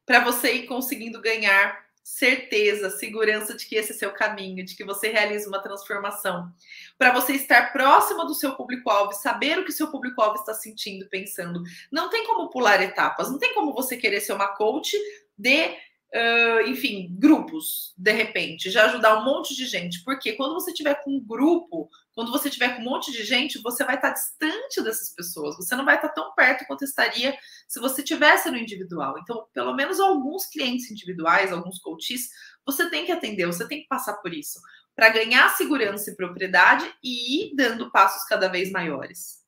para 0.06 0.24
você 0.24 0.54
ir 0.54 0.68
conseguindo 0.68 1.22
ganhar 1.22 1.88
certeza, 2.04 2.90
segurança 2.90 3.54
de 3.54 3.66
que 3.66 3.76
esse 3.76 3.92
é 3.92 3.96
seu 3.96 4.12
caminho, 4.12 4.64
de 4.64 4.78
que 4.78 4.86
você 4.86 5.10
realiza 5.10 5.50
uma 5.50 5.62
transformação, 5.62 6.50
para 6.98 7.12
você 7.12 7.34
estar 7.34 7.74
próximo 7.74 8.24
do 8.24 8.34
seu 8.34 8.56
público-alvo, 8.56 9.12
saber 9.12 9.60
o 9.60 9.66
que 9.66 9.74
seu 9.74 9.92
público-alvo 9.92 10.36
está 10.36 10.54
sentindo, 10.54 11.10
pensando. 11.10 11.62
Não 11.92 12.10
tem 12.10 12.26
como 12.26 12.50
pular 12.50 12.82
etapas, 12.82 13.30
não 13.30 13.38
tem 13.38 13.54
como 13.54 13.74
você 13.74 13.98
querer 13.98 14.22
ser 14.22 14.32
uma 14.32 14.48
coach 14.48 14.96
de 15.38 15.76
Uh, 16.14 16.62
enfim, 16.68 17.14
grupos, 17.20 17.94
de 17.98 18.14
repente, 18.14 18.72
já 18.72 18.86
ajudar 18.86 19.20
um 19.20 19.26
monte 19.26 19.54
de 19.54 19.66
gente. 19.66 20.04
Porque 20.04 20.34
quando 20.34 20.54
você 20.54 20.74
tiver 20.74 20.96
com 21.04 21.12
um 21.12 21.20
grupo, 21.24 21.90
quando 22.14 22.32
você 22.32 22.50
tiver 22.50 22.76
com 22.76 22.82
um 22.82 22.86
monte 22.86 23.12
de 23.12 23.24
gente, 23.26 23.62
você 23.62 23.84
vai 23.84 23.96
estar 23.96 24.12
distante 24.12 24.82
dessas 24.82 25.14
pessoas. 25.14 25.58
Você 25.58 25.76
não 25.76 25.84
vai 25.84 25.96
estar 25.96 26.10
tão 26.10 26.34
perto 26.34 26.66
quanto 26.66 26.86
estaria 26.86 27.38
se 27.68 27.80
você 27.80 28.02
tivesse 28.02 28.50
no 28.50 28.58
individual. 28.58 29.20
Então, 29.20 29.48
pelo 29.54 29.76
menos 29.76 30.00
alguns 30.00 30.46
clientes 30.46 30.90
individuais, 30.90 31.52
alguns 31.52 31.78
coaches, 31.80 32.30
você 32.66 32.90
tem 32.90 33.06
que 33.06 33.12
atender, 33.12 33.46
você 33.46 33.68
tem 33.68 33.82
que 33.82 33.88
passar 33.88 34.14
por 34.16 34.34
isso, 34.34 34.60
para 34.96 35.10
ganhar 35.10 35.50
segurança 35.50 36.10
e 36.10 36.16
propriedade 36.16 36.92
e 37.04 37.52
ir 37.52 37.56
dando 37.56 37.92
passos 37.92 38.24
cada 38.24 38.48
vez 38.48 38.72
maiores. 38.72 39.44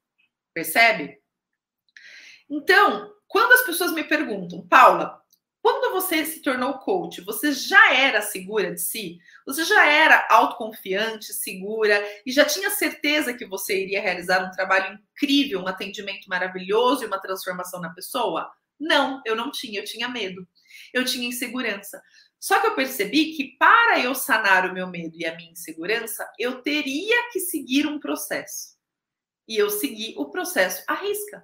Percebe? 0.53 1.19
Então, 2.49 3.13
quando 3.27 3.53
as 3.53 3.61
pessoas 3.61 3.91
me 3.93 4.03
perguntam, 4.03 4.67
Paula, 4.67 5.18
quando 5.61 5.91
você 5.91 6.25
se 6.25 6.41
tornou 6.41 6.79
coach, 6.79 7.21
você 7.21 7.51
já 7.51 7.93
era 7.93 8.21
segura 8.21 8.73
de 8.73 8.81
si? 8.81 9.19
Você 9.45 9.65
já 9.65 9.85
era 9.85 10.25
autoconfiante, 10.29 11.33
segura 11.33 12.01
e 12.25 12.31
já 12.31 12.45
tinha 12.45 12.69
certeza 12.69 13.33
que 13.33 13.45
você 13.45 13.83
iria 13.83 14.01
realizar 14.01 14.45
um 14.45 14.51
trabalho 14.51 14.97
incrível, 14.97 15.61
um 15.61 15.67
atendimento 15.67 16.27
maravilhoso 16.27 17.03
e 17.03 17.07
uma 17.07 17.19
transformação 17.19 17.81
na 17.81 17.89
pessoa? 17.89 18.49
Não, 18.79 19.21
eu 19.25 19.35
não 19.35 19.51
tinha, 19.51 19.81
eu 19.81 19.85
tinha 19.85 20.07
medo. 20.07 20.47
Eu 20.93 21.03
tinha 21.03 21.27
insegurança. 21.27 22.01
Só 22.39 22.61
que 22.61 22.67
eu 22.67 22.75
percebi 22.75 23.35
que 23.35 23.57
para 23.57 23.99
eu 23.99 24.15
sanar 24.15 24.69
o 24.69 24.73
meu 24.73 24.87
medo 24.87 25.17
e 25.17 25.25
a 25.25 25.35
minha 25.35 25.51
insegurança, 25.51 26.25
eu 26.39 26.61
teria 26.61 27.29
que 27.31 27.39
seguir 27.41 27.85
um 27.85 27.99
processo. 27.99 28.77
E 29.45 29.57
eu 29.57 29.69
segui 29.69 30.13
o 30.17 30.29
processo 30.29 30.81
à 30.87 30.93
risca. 30.93 31.43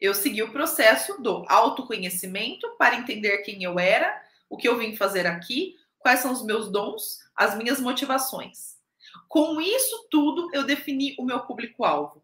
Eu 0.00 0.14
segui 0.14 0.42
o 0.42 0.52
processo 0.52 1.20
do 1.22 1.44
autoconhecimento 1.48 2.68
para 2.78 2.96
entender 2.96 3.38
quem 3.38 3.62
eu 3.62 3.78
era, 3.78 4.22
o 4.48 4.56
que 4.56 4.68
eu 4.68 4.76
vim 4.76 4.96
fazer 4.96 5.26
aqui, 5.26 5.76
quais 5.98 6.20
são 6.20 6.32
os 6.32 6.44
meus 6.44 6.70
dons, 6.70 7.20
as 7.34 7.56
minhas 7.56 7.80
motivações. 7.80 8.76
Com 9.28 9.60
isso 9.60 10.06
tudo, 10.10 10.50
eu 10.52 10.64
defini 10.64 11.14
o 11.18 11.24
meu 11.24 11.40
público-alvo. 11.40 12.22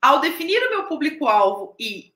Ao 0.00 0.20
definir 0.20 0.58
o 0.66 0.70
meu 0.70 0.84
público-alvo 0.84 1.74
e 1.78 2.12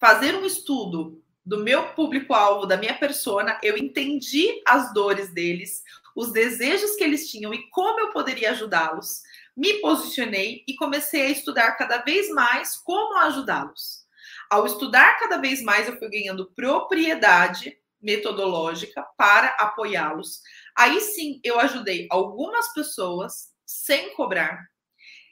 fazer 0.00 0.34
um 0.34 0.44
estudo 0.44 1.22
do 1.44 1.58
meu 1.58 1.88
público-alvo, 1.94 2.66
da 2.66 2.76
minha 2.76 2.94
persona, 2.94 3.58
eu 3.62 3.76
entendi 3.76 4.62
as 4.66 4.94
dores 4.94 5.32
deles, 5.32 5.82
os 6.16 6.32
desejos 6.32 6.94
que 6.96 7.04
eles 7.04 7.30
tinham 7.30 7.52
e 7.52 7.68
como 7.70 8.00
eu 8.00 8.10
poderia 8.12 8.52
ajudá-los. 8.52 9.22
Me 9.56 9.74
posicionei 9.74 10.64
e 10.66 10.74
comecei 10.74 11.22
a 11.22 11.30
estudar 11.30 11.72
cada 11.72 11.98
vez 11.98 12.30
mais 12.30 12.76
como 12.76 13.18
ajudá-los. 13.18 14.03
Ao 14.50 14.66
estudar 14.66 15.18
cada 15.18 15.38
vez 15.38 15.62
mais, 15.62 15.88
eu 15.88 15.98
fui 15.98 16.08
ganhando 16.08 16.50
propriedade 16.54 17.76
metodológica 18.00 19.02
para 19.16 19.48
apoiá-los. 19.58 20.40
Aí 20.76 21.00
sim, 21.00 21.40
eu 21.42 21.58
ajudei 21.58 22.06
algumas 22.10 22.72
pessoas 22.72 23.48
sem 23.64 24.14
cobrar. 24.14 24.68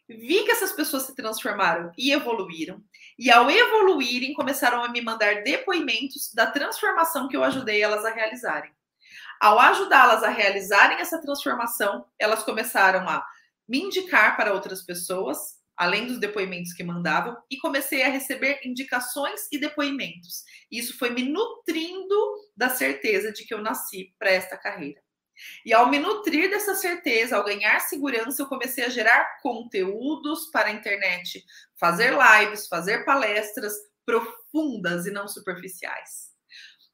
Vi 0.08 0.44
que 0.44 0.50
essas 0.50 0.72
pessoas 0.72 1.04
se 1.04 1.14
transformaram 1.14 1.92
e 1.96 2.12
evoluíram. 2.12 2.82
E 3.18 3.30
ao 3.30 3.50
evoluírem, 3.50 4.34
começaram 4.34 4.82
a 4.82 4.88
me 4.88 5.00
mandar 5.00 5.42
depoimentos 5.42 6.32
da 6.34 6.46
transformação 6.46 7.28
que 7.28 7.36
eu 7.36 7.44
ajudei 7.44 7.82
elas 7.82 8.04
a 8.04 8.10
realizarem. 8.10 8.72
Ao 9.40 9.58
ajudá-las 9.58 10.22
a 10.22 10.28
realizarem 10.28 10.98
essa 10.98 11.20
transformação, 11.20 12.06
elas 12.18 12.42
começaram 12.42 13.08
a 13.08 13.26
me 13.68 13.78
indicar 13.78 14.36
para 14.36 14.52
outras 14.52 14.82
pessoas, 14.82 15.61
além 15.76 16.06
dos 16.06 16.18
depoimentos 16.18 16.72
que 16.72 16.84
mandavam, 16.84 17.36
e 17.50 17.56
comecei 17.58 18.02
a 18.02 18.08
receber 18.08 18.60
indicações 18.64 19.40
e 19.50 19.58
depoimentos. 19.58 20.44
Isso 20.70 20.98
foi 20.98 21.10
me 21.10 21.22
nutrindo 21.22 22.16
da 22.56 22.68
certeza 22.68 23.32
de 23.32 23.44
que 23.44 23.54
eu 23.54 23.62
nasci 23.62 24.14
para 24.18 24.30
esta 24.30 24.56
carreira. 24.56 25.00
E 25.64 25.72
ao 25.72 25.88
me 25.88 25.98
nutrir 25.98 26.50
dessa 26.50 26.74
certeza, 26.74 27.36
ao 27.36 27.44
ganhar 27.44 27.80
segurança, 27.80 28.42
eu 28.42 28.46
comecei 28.46 28.84
a 28.84 28.88
gerar 28.88 29.40
conteúdos 29.40 30.50
para 30.50 30.68
a 30.68 30.72
internet, 30.72 31.44
fazer 31.78 32.12
lives, 32.12 32.68
fazer 32.68 33.04
palestras 33.04 33.72
profundas 34.04 35.06
e 35.06 35.10
não 35.10 35.26
superficiais. 35.26 36.31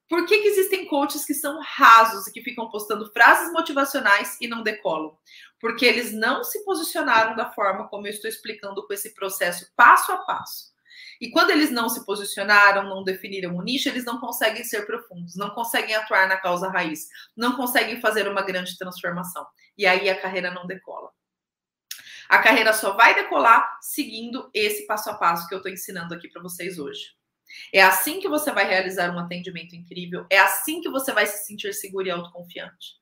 Por 0.09 0.25
que, 0.25 0.39
que 0.39 0.49
existem 0.49 0.87
coaches 0.87 1.27
que 1.27 1.35
são 1.35 1.61
rasos 1.61 2.27
e 2.27 2.33
que 2.33 2.43
ficam 2.43 2.71
postando 2.71 3.13
frases 3.13 3.53
motivacionais 3.53 4.39
e 4.41 4.49
não 4.49 4.63
decolam? 4.63 5.17
Porque 5.61 5.85
eles 5.85 6.13
não 6.13 6.43
se 6.43 6.65
posicionaram 6.65 7.37
da 7.37 7.51
forma 7.53 7.89
como 7.89 8.07
eu 8.07 8.11
estou 8.11 8.29
explicando 8.29 8.87
com 8.87 8.93
esse 8.93 9.15
processo 9.15 9.71
passo 9.77 10.11
a 10.13 10.19
passo. 10.19 10.73
E 11.21 11.31
quando 11.31 11.51
eles 11.51 11.71
não 11.71 11.89
se 11.89 12.07
posicionaram, 12.07 12.89
não 12.89 13.03
definiram 13.03 13.57
o 13.57 13.63
nicho, 13.63 13.89
eles 13.89 14.05
não 14.05 14.19
conseguem 14.19 14.65
ser 14.65 14.87
profundos, 14.87 15.37
não 15.37 15.51
conseguem 15.51 15.95
atuar 15.95 16.29
na 16.29 16.37
causa 16.37 16.71
raiz, 16.71 17.09
não 17.37 17.57
conseguem 17.57 18.01
fazer 18.01 18.29
uma 18.29 18.43
grande 18.43 18.79
transformação. 18.79 19.47
E 19.77 19.85
aí 19.85 20.09
a 20.09 20.19
carreira 20.19 20.51
não 20.51 20.67
decola. 20.67 21.11
A 22.29 22.39
carreira 22.39 22.73
só 22.73 22.93
vai 22.93 23.15
decolar 23.15 23.79
seguindo 23.81 24.49
esse 24.55 24.87
passo 24.87 25.11
a 25.11 25.15
passo 25.15 25.49
que 25.49 25.55
eu 25.55 25.59
estou 25.59 25.73
ensinando 25.73 26.15
aqui 26.15 26.29
para 26.29 26.43
vocês 26.43 26.79
hoje. 26.79 27.18
É 27.73 27.83
assim 27.83 28.21
que 28.21 28.29
você 28.29 28.53
vai 28.53 28.67
realizar 28.67 29.15
um 29.15 29.19
atendimento 29.19 29.75
incrível, 29.75 30.27
é 30.31 30.39
assim 30.39 30.81
que 30.81 30.89
você 30.89 31.13
vai 31.13 31.27
se 31.27 31.47
sentir 31.47 31.73
seguro 31.75 32.07
e 32.07 32.11
autoconfiante. 32.11 32.99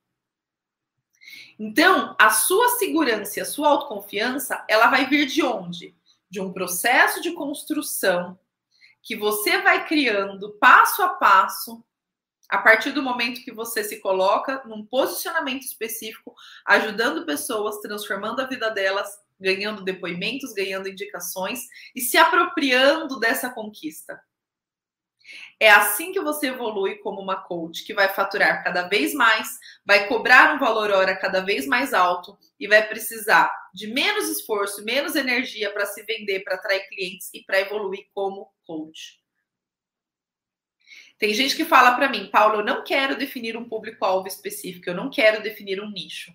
Então, 1.58 2.14
a 2.18 2.30
sua 2.30 2.68
segurança 2.70 3.38
e 3.38 3.42
a 3.42 3.46
sua 3.46 3.68
autoconfiança, 3.68 4.64
ela 4.68 4.88
vai 4.88 5.06
vir 5.06 5.26
de 5.26 5.42
onde? 5.42 5.96
De 6.28 6.40
um 6.40 6.52
processo 6.52 7.20
de 7.20 7.32
construção 7.32 8.38
que 9.02 9.16
você 9.16 9.62
vai 9.62 9.86
criando 9.86 10.52
passo 10.58 11.02
a 11.02 11.10
passo, 11.10 11.84
a 12.48 12.58
partir 12.58 12.92
do 12.92 13.02
momento 13.02 13.42
que 13.42 13.52
você 13.52 13.82
se 13.82 14.00
coloca 14.00 14.62
num 14.64 14.84
posicionamento 14.84 15.62
específico, 15.62 16.34
ajudando 16.66 17.26
pessoas, 17.26 17.80
transformando 17.80 18.40
a 18.40 18.46
vida 18.46 18.68
delas, 18.70 19.08
ganhando 19.38 19.82
depoimentos, 19.82 20.52
ganhando 20.52 20.88
indicações 20.88 21.60
e 21.94 22.00
se 22.00 22.16
apropriando 22.16 23.18
dessa 23.18 23.50
conquista. 23.50 24.20
É 25.59 25.71
assim 25.71 26.12
que 26.12 26.21
você 26.21 26.49
evolui 26.49 26.97
como 26.97 27.21
uma 27.21 27.37
coach, 27.37 27.85
que 27.85 27.95
vai 27.95 28.09
faturar 28.09 28.62
cada 28.62 28.88
vez 28.88 29.14
mais, 29.14 29.59
vai 29.85 30.06
cobrar 30.06 30.54
um 30.54 30.59
valor 30.59 30.90
hora 30.90 31.16
cada 31.16 31.40
vez 31.40 31.66
mais 31.66 31.95
alto 31.95 32.38
e 32.61 32.68
vai 32.68 32.87
precisar 32.87 33.50
de 33.73 33.87
menos 33.87 34.28
esforço, 34.28 34.85
menos 34.85 35.16
energia 35.16 35.71
para 35.73 35.87
se 35.87 36.02
vender, 36.02 36.40
para 36.40 36.56
atrair 36.56 36.88
clientes 36.88 37.30
e 37.33 37.42
para 37.42 37.61
evoluir 37.61 38.06
como 38.14 38.50
coach. 38.66 39.21
Tem 41.18 41.33
gente 41.33 41.56
que 41.56 41.64
fala 41.64 41.95
para 41.95 42.11
mim, 42.11 42.28
Paulo, 42.30 42.61
eu 42.61 42.64
não 42.64 42.85
quero 42.85 43.16
definir 43.16 43.56
um 43.56 43.68
público-alvo 43.68 44.28
específico, 44.28 44.90
eu 44.90 44.95
não 44.95 45.09
quero 45.09 45.42
definir 45.42 45.80
um 45.80 45.90
nicho. 45.90 46.33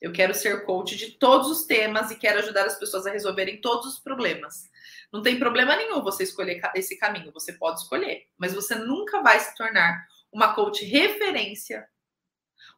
Eu 0.00 0.12
quero 0.12 0.34
ser 0.34 0.64
coach 0.64 0.96
de 0.96 1.12
todos 1.12 1.48
os 1.48 1.66
temas 1.66 2.10
e 2.10 2.16
quero 2.16 2.38
ajudar 2.38 2.64
as 2.64 2.78
pessoas 2.78 3.06
a 3.06 3.12
resolverem 3.12 3.60
todos 3.60 3.86
os 3.86 3.98
problemas. 3.98 4.69
Não 5.12 5.22
tem 5.22 5.38
problema 5.38 5.74
nenhum 5.74 6.02
você 6.02 6.22
escolher 6.22 6.60
esse 6.74 6.96
caminho, 6.96 7.32
você 7.32 7.52
pode 7.52 7.80
escolher, 7.80 8.28
mas 8.38 8.54
você 8.54 8.76
nunca 8.76 9.20
vai 9.22 9.40
se 9.40 9.54
tornar 9.56 10.06
uma 10.32 10.54
coach 10.54 10.84
referência. 10.84 11.88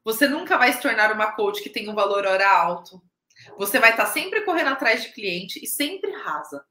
Você 0.05 0.27
nunca 0.27 0.57
vai 0.57 0.73
se 0.73 0.81
tornar 0.81 1.13
uma 1.13 1.33
coach 1.33 1.63
que 1.63 1.71
tem 1.71 1.89
um 1.89 1.95
valor 1.95 2.27
hora 2.27 2.49
alto. 2.49 3.03
Você 3.59 3.79
vai 3.79 3.91
estar 3.91 4.07
sempre 4.07 4.43
correndo 4.43 4.71
atrás 4.71 5.03
de 5.03 5.13
cliente 5.13 5.63
e 5.63 5.67
sempre 5.67 6.11
rasa. 6.13 6.65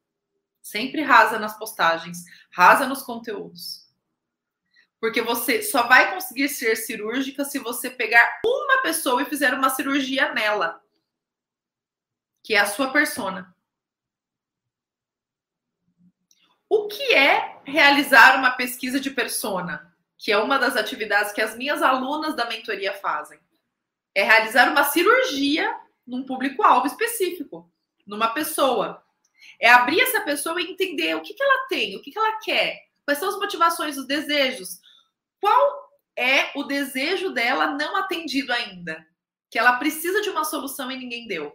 Sempre 0.61 1.01
rasa 1.01 1.39
nas 1.39 1.57
postagens, 1.57 2.23
rasa 2.51 2.87
nos 2.87 3.01
conteúdos. 3.01 3.87
Porque 4.99 5.21
você 5.21 5.63
só 5.63 5.87
vai 5.87 6.13
conseguir 6.13 6.49
ser 6.49 6.75
cirúrgica 6.75 7.43
se 7.43 7.57
você 7.57 7.89
pegar 7.89 8.41
uma 8.45 8.81
pessoa 8.83 9.21
e 9.21 9.25
fizer 9.25 9.53
uma 9.53 9.69
cirurgia 9.69 10.31
nela, 10.33 10.79
que 12.43 12.53
é 12.53 12.59
a 12.59 12.67
sua 12.67 12.91
persona. 12.91 13.55
O 16.73 16.87
que 16.87 17.13
é 17.13 17.59
realizar 17.65 18.37
uma 18.37 18.51
pesquisa 18.51 18.97
de 18.97 19.11
persona? 19.11 19.93
Que 20.17 20.31
é 20.31 20.37
uma 20.37 20.57
das 20.57 20.77
atividades 20.77 21.33
que 21.33 21.41
as 21.41 21.53
minhas 21.53 21.81
alunas 21.81 22.33
da 22.33 22.45
mentoria 22.45 22.93
fazem. 22.93 23.37
É 24.15 24.23
realizar 24.23 24.71
uma 24.71 24.85
cirurgia 24.85 25.77
num 26.07 26.23
público-alvo 26.23 26.87
específico, 26.87 27.69
numa 28.07 28.29
pessoa. 28.29 29.03
É 29.59 29.69
abrir 29.69 29.99
essa 29.99 30.21
pessoa 30.21 30.61
e 30.61 30.71
entender 30.71 31.13
o 31.13 31.21
que, 31.21 31.33
que 31.33 31.43
ela 31.43 31.67
tem, 31.67 31.97
o 31.97 32.01
que, 32.01 32.09
que 32.09 32.17
ela 32.17 32.39
quer, 32.39 32.79
quais 33.03 33.19
são 33.19 33.27
as 33.27 33.35
motivações, 33.35 33.97
os 33.97 34.07
desejos, 34.07 34.79
qual 35.41 35.91
é 36.15 36.57
o 36.57 36.63
desejo 36.63 37.31
dela 37.31 37.67
não 37.67 37.97
atendido 37.97 38.53
ainda, 38.53 39.05
que 39.49 39.59
ela 39.59 39.75
precisa 39.75 40.21
de 40.21 40.29
uma 40.29 40.45
solução 40.45 40.89
e 40.89 40.95
ninguém 40.95 41.27
deu. 41.27 41.53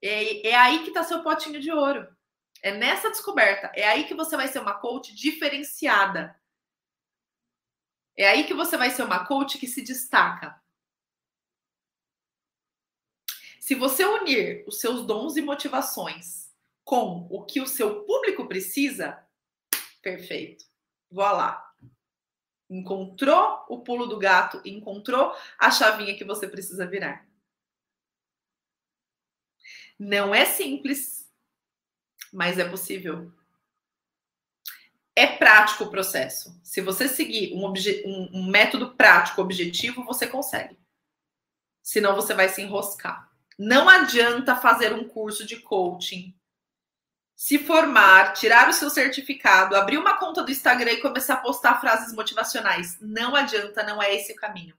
É, 0.00 0.50
é 0.50 0.54
aí 0.54 0.84
que 0.84 0.90
está 0.90 1.02
seu 1.02 1.20
potinho 1.20 1.58
de 1.58 1.72
ouro. 1.72 2.16
É 2.62 2.72
nessa 2.72 3.10
descoberta. 3.10 3.70
É 3.74 3.88
aí 3.88 4.04
que 4.04 4.14
você 4.14 4.36
vai 4.36 4.48
ser 4.48 4.60
uma 4.60 4.74
coach 4.74 5.14
diferenciada. 5.14 6.38
É 8.16 8.28
aí 8.28 8.44
que 8.44 8.54
você 8.54 8.76
vai 8.76 8.90
ser 8.90 9.04
uma 9.04 9.24
coach 9.26 9.58
que 9.58 9.66
se 9.66 9.82
destaca. 9.82 10.60
Se 13.60 13.74
você 13.74 14.04
unir 14.04 14.64
os 14.66 14.80
seus 14.80 15.06
dons 15.06 15.36
e 15.36 15.42
motivações 15.42 16.50
com 16.84 17.28
o 17.30 17.44
que 17.44 17.60
o 17.60 17.66
seu 17.66 18.02
público 18.04 18.48
precisa, 18.48 19.22
perfeito. 20.00 20.64
Vou 21.10 21.24
lá. 21.24 21.74
Encontrou 22.70 23.64
o 23.68 23.80
pulo 23.82 24.06
do 24.06 24.18
gato, 24.18 24.60
encontrou 24.64 25.34
a 25.58 25.70
chavinha 25.70 26.16
que 26.16 26.24
você 26.24 26.48
precisa 26.48 26.86
virar. 26.86 27.28
Não 29.98 30.34
é 30.34 30.44
simples, 30.44 31.17
mas 32.32 32.58
é 32.58 32.68
possível. 32.68 33.32
É 35.14 35.26
prático 35.26 35.84
o 35.84 35.90
processo. 35.90 36.58
Se 36.62 36.80
você 36.80 37.08
seguir 37.08 37.52
um, 37.54 37.66
um, 37.66 38.30
um 38.34 38.46
método 38.46 38.94
prático, 38.94 39.42
objetivo, 39.42 40.04
você 40.04 40.26
consegue. 40.26 40.78
Senão 41.82 42.14
você 42.14 42.34
vai 42.34 42.48
se 42.48 42.62
enroscar. 42.62 43.28
Não 43.58 43.88
adianta 43.88 44.54
fazer 44.54 44.92
um 44.92 45.08
curso 45.08 45.44
de 45.44 45.56
coaching, 45.56 46.32
se 47.34 47.58
formar, 47.58 48.32
tirar 48.32 48.68
o 48.68 48.72
seu 48.72 48.90
certificado, 48.90 49.76
abrir 49.76 49.96
uma 49.96 50.18
conta 50.18 50.42
do 50.42 50.50
Instagram 50.50 50.92
e 50.92 51.00
começar 51.00 51.34
a 51.34 51.40
postar 51.40 51.80
frases 51.80 52.12
motivacionais. 52.12 52.98
Não 53.00 53.34
adianta, 53.34 53.82
não 53.84 54.02
é 54.02 54.14
esse 54.14 54.32
o 54.32 54.36
caminho. 54.36 54.76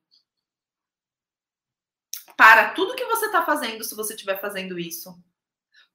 Para 2.35 2.71
tudo 2.71 2.95
que 2.95 3.05
você 3.05 3.27
está 3.27 3.45
fazendo, 3.45 3.83
se 3.83 3.95
você 3.95 4.13
estiver 4.13 4.39
fazendo 4.39 4.77
isso, 4.77 5.17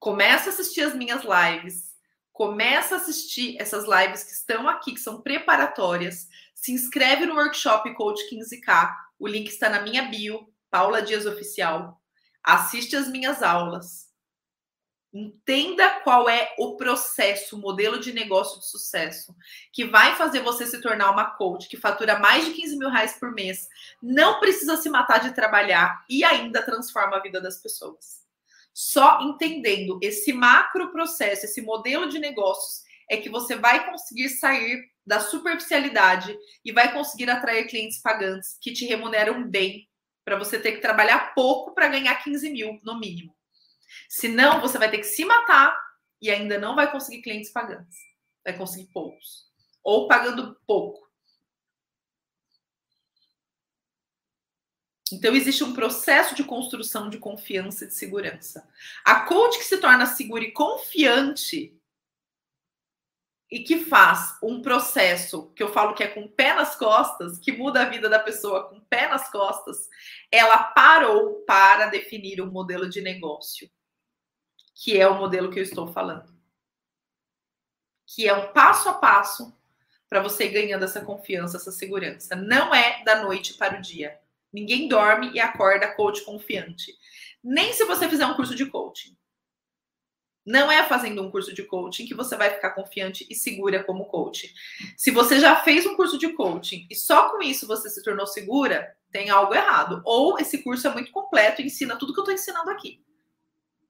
Começa 0.04 0.50
a 0.50 0.52
assistir 0.52 0.82
as 0.82 0.94
minhas 0.94 1.22
lives. 1.24 1.94
Começa 2.30 2.94
a 2.94 2.98
assistir 2.98 3.56
essas 3.58 3.86
lives 3.86 4.22
que 4.22 4.32
estão 4.32 4.68
aqui, 4.68 4.92
que 4.92 5.00
são 5.00 5.22
preparatórias. 5.22 6.28
Se 6.54 6.72
inscreve 6.72 7.24
no 7.24 7.36
workshop 7.36 7.94
Coach 7.94 8.20
15K. 8.30 8.94
O 9.18 9.26
link 9.26 9.48
está 9.48 9.70
na 9.70 9.80
minha 9.80 10.02
bio, 10.02 10.46
Paula 10.70 11.00
Dias 11.00 11.24
Oficial. 11.24 11.98
Assiste 12.42 12.94
as 12.94 13.08
minhas 13.08 13.42
aulas. 13.42 14.10
Entenda 15.10 16.00
qual 16.00 16.28
é 16.28 16.54
o 16.58 16.76
processo, 16.76 17.56
o 17.56 17.60
modelo 17.60 17.98
de 17.98 18.12
negócio 18.12 18.60
de 18.60 18.68
sucesso 18.68 19.34
que 19.72 19.86
vai 19.86 20.16
fazer 20.16 20.40
você 20.40 20.66
se 20.66 20.82
tornar 20.82 21.12
uma 21.12 21.30
coach 21.30 21.66
que 21.66 21.78
fatura 21.78 22.18
mais 22.18 22.44
de 22.44 22.52
15 22.52 22.76
mil 22.76 22.90
reais 22.90 23.18
por 23.18 23.32
mês, 23.32 23.66
não 24.02 24.38
precisa 24.38 24.76
se 24.76 24.90
matar 24.90 25.20
de 25.20 25.34
trabalhar 25.34 26.04
e 26.10 26.22
ainda 26.22 26.60
transforma 26.60 27.16
a 27.16 27.20
vida 27.20 27.40
das 27.40 27.56
pessoas. 27.56 28.23
Só 28.74 29.20
entendendo 29.22 30.00
esse 30.02 30.32
macro 30.32 30.90
processo, 30.90 31.46
esse 31.46 31.62
modelo 31.62 32.08
de 32.08 32.18
negócios, 32.18 32.82
é 33.08 33.16
que 33.16 33.28
você 33.28 33.54
vai 33.54 33.88
conseguir 33.88 34.28
sair 34.30 34.82
da 35.06 35.20
superficialidade 35.20 36.36
e 36.64 36.72
vai 36.72 36.92
conseguir 36.92 37.30
atrair 37.30 37.68
clientes 37.68 38.02
pagantes 38.02 38.58
que 38.60 38.72
te 38.72 38.84
remuneram 38.84 39.48
bem 39.48 39.88
para 40.24 40.38
você 40.38 40.58
ter 40.58 40.72
que 40.72 40.80
trabalhar 40.80 41.34
pouco 41.34 41.72
para 41.74 41.88
ganhar 41.88 42.14
15 42.16 42.50
mil 42.50 42.80
no 42.82 42.98
mínimo. 42.98 43.36
Senão, 44.08 44.60
você 44.60 44.78
vai 44.78 44.90
ter 44.90 44.98
que 44.98 45.04
se 45.04 45.24
matar 45.24 45.76
e 46.20 46.30
ainda 46.30 46.58
não 46.58 46.74
vai 46.74 46.90
conseguir 46.90 47.22
clientes 47.22 47.52
pagantes. 47.52 47.98
Vai 48.42 48.56
conseguir 48.56 48.90
poucos. 48.92 49.44
Ou 49.84 50.08
pagando 50.08 50.58
pouco. 50.66 51.03
Então, 55.14 55.34
existe 55.34 55.62
um 55.62 55.72
processo 55.72 56.34
de 56.34 56.42
construção 56.42 57.08
de 57.08 57.18
confiança 57.18 57.84
e 57.84 57.88
de 57.88 57.94
segurança. 57.94 58.68
A 59.04 59.20
coach 59.20 59.58
que 59.58 59.64
se 59.64 59.78
torna 59.78 60.06
segura 60.06 60.44
e 60.44 60.50
confiante 60.50 61.78
e 63.50 63.60
que 63.60 63.84
faz 63.84 64.36
um 64.42 64.60
processo 64.60 65.52
que 65.54 65.62
eu 65.62 65.72
falo 65.72 65.94
que 65.94 66.02
é 66.02 66.08
com 66.08 66.26
pé 66.26 66.54
nas 66.54 66.74
costas, 66.74 67.38
que 67.38 67.52
muda 67.52 67.82
a 67.82 67.88
vida 67.88 68.08
da 68.08 68.18
pessoa 68.18 68.68
com 68.68 68.80
pé 68.80 69.08
nas 69.08 69.30
costas, 69.30 69.88
ela 70.32 70.58
parou 70.58 71.44
para 71.46 71.86
definir 71.86 72.40
um 72.40 72.50
modelo 72.50 72.90
de 72.90 73.00
negócio, 73.00 73.70
que 74.74 74.98
é 74.98 75.06
o 75.06 75.16
modelo 75.16 75.52
que 75.52 75.60
eu 75.60 75.62
estou 75.62 75.86
falando. 75.86 76.34
Que 78.04 78.26
é 78.26 78.34
um 78.34 78.52
passo 78.52 78.88
a 78.88 78.94
passo 78.94 79.56
para 80.08 80.20
você 80.20 80.48
ganhando 80.48 80.84
essa 80.84 81.04
confiança, 81.04 81.56
essa 81.56 81.70
segurança. 81.70 82.34
Não 82.34 82.74
é 82.74 83.04
da 83.04 83.22
noite 83.22 83.54
para 83.54 83.78
o 83.78 83.80
dia. 83.80 84.20
Ninguém 84.54 84.86
dorme 84.86 85.32
e 85.34 85.40
acorda 85.40 85.92
coach 85.96 86.22
confiante. 86.22 86.96
Nem 87.42 87.72
se 87.72 87.84
você 87.86 88.08
fizer 88.08 88.24
um 88.24 88.34
curso 88.34 88.54
de 88.54 88.64
coaching. 88.64 89.16
Não 90.46 90.70
é 90.70 90.84
fazendo 90.84 91.20
um 91.22 91.30
curso 91.30 91.52
de 91.52 91.64
coaching 91.64 92.06
que 92.06 92.14
você 92.14 92.36
vai 92.36 92.50
ficar 92.50 92.70
confiante 92.70 93.26
e 93.28 93.34
segura 93.34 93.82
como 93.82 94.04
coach. 94.04 94.54
Se 94.96 95.10
você 95.10 95.40
já 95.40 95.56
fez 95.56 95.84
um 95.86 95.96
curso 95.96 96.16
de 96.16 96.28
coaching 96.34 96.86
e 96.88 96.94
só 96.94 97.30
com 97.30 97.42
isso 97.42 97.66
você 97.66 97.90
se 97.90 98.00
tornou 98.04 98.28
segura, 98.28 98.96
tem 99.10 99.28
algo 99.28 99.52
errado. 99.52 100.00
Ou 100.04 100.38
esse 100.38 100.62
curso 100.62 100.86
é 100.86 100.92
muito 100.92 101.10
completo 101.10 101.60
e 101.60 101.64
ensina 101.64 101.96
tudo 101.96 102.14
que 102.14 102.20
eu 102.20 102.22
estou 102.22 102.34
ensinando 102.34 102.70
aqui. 102.70 103.02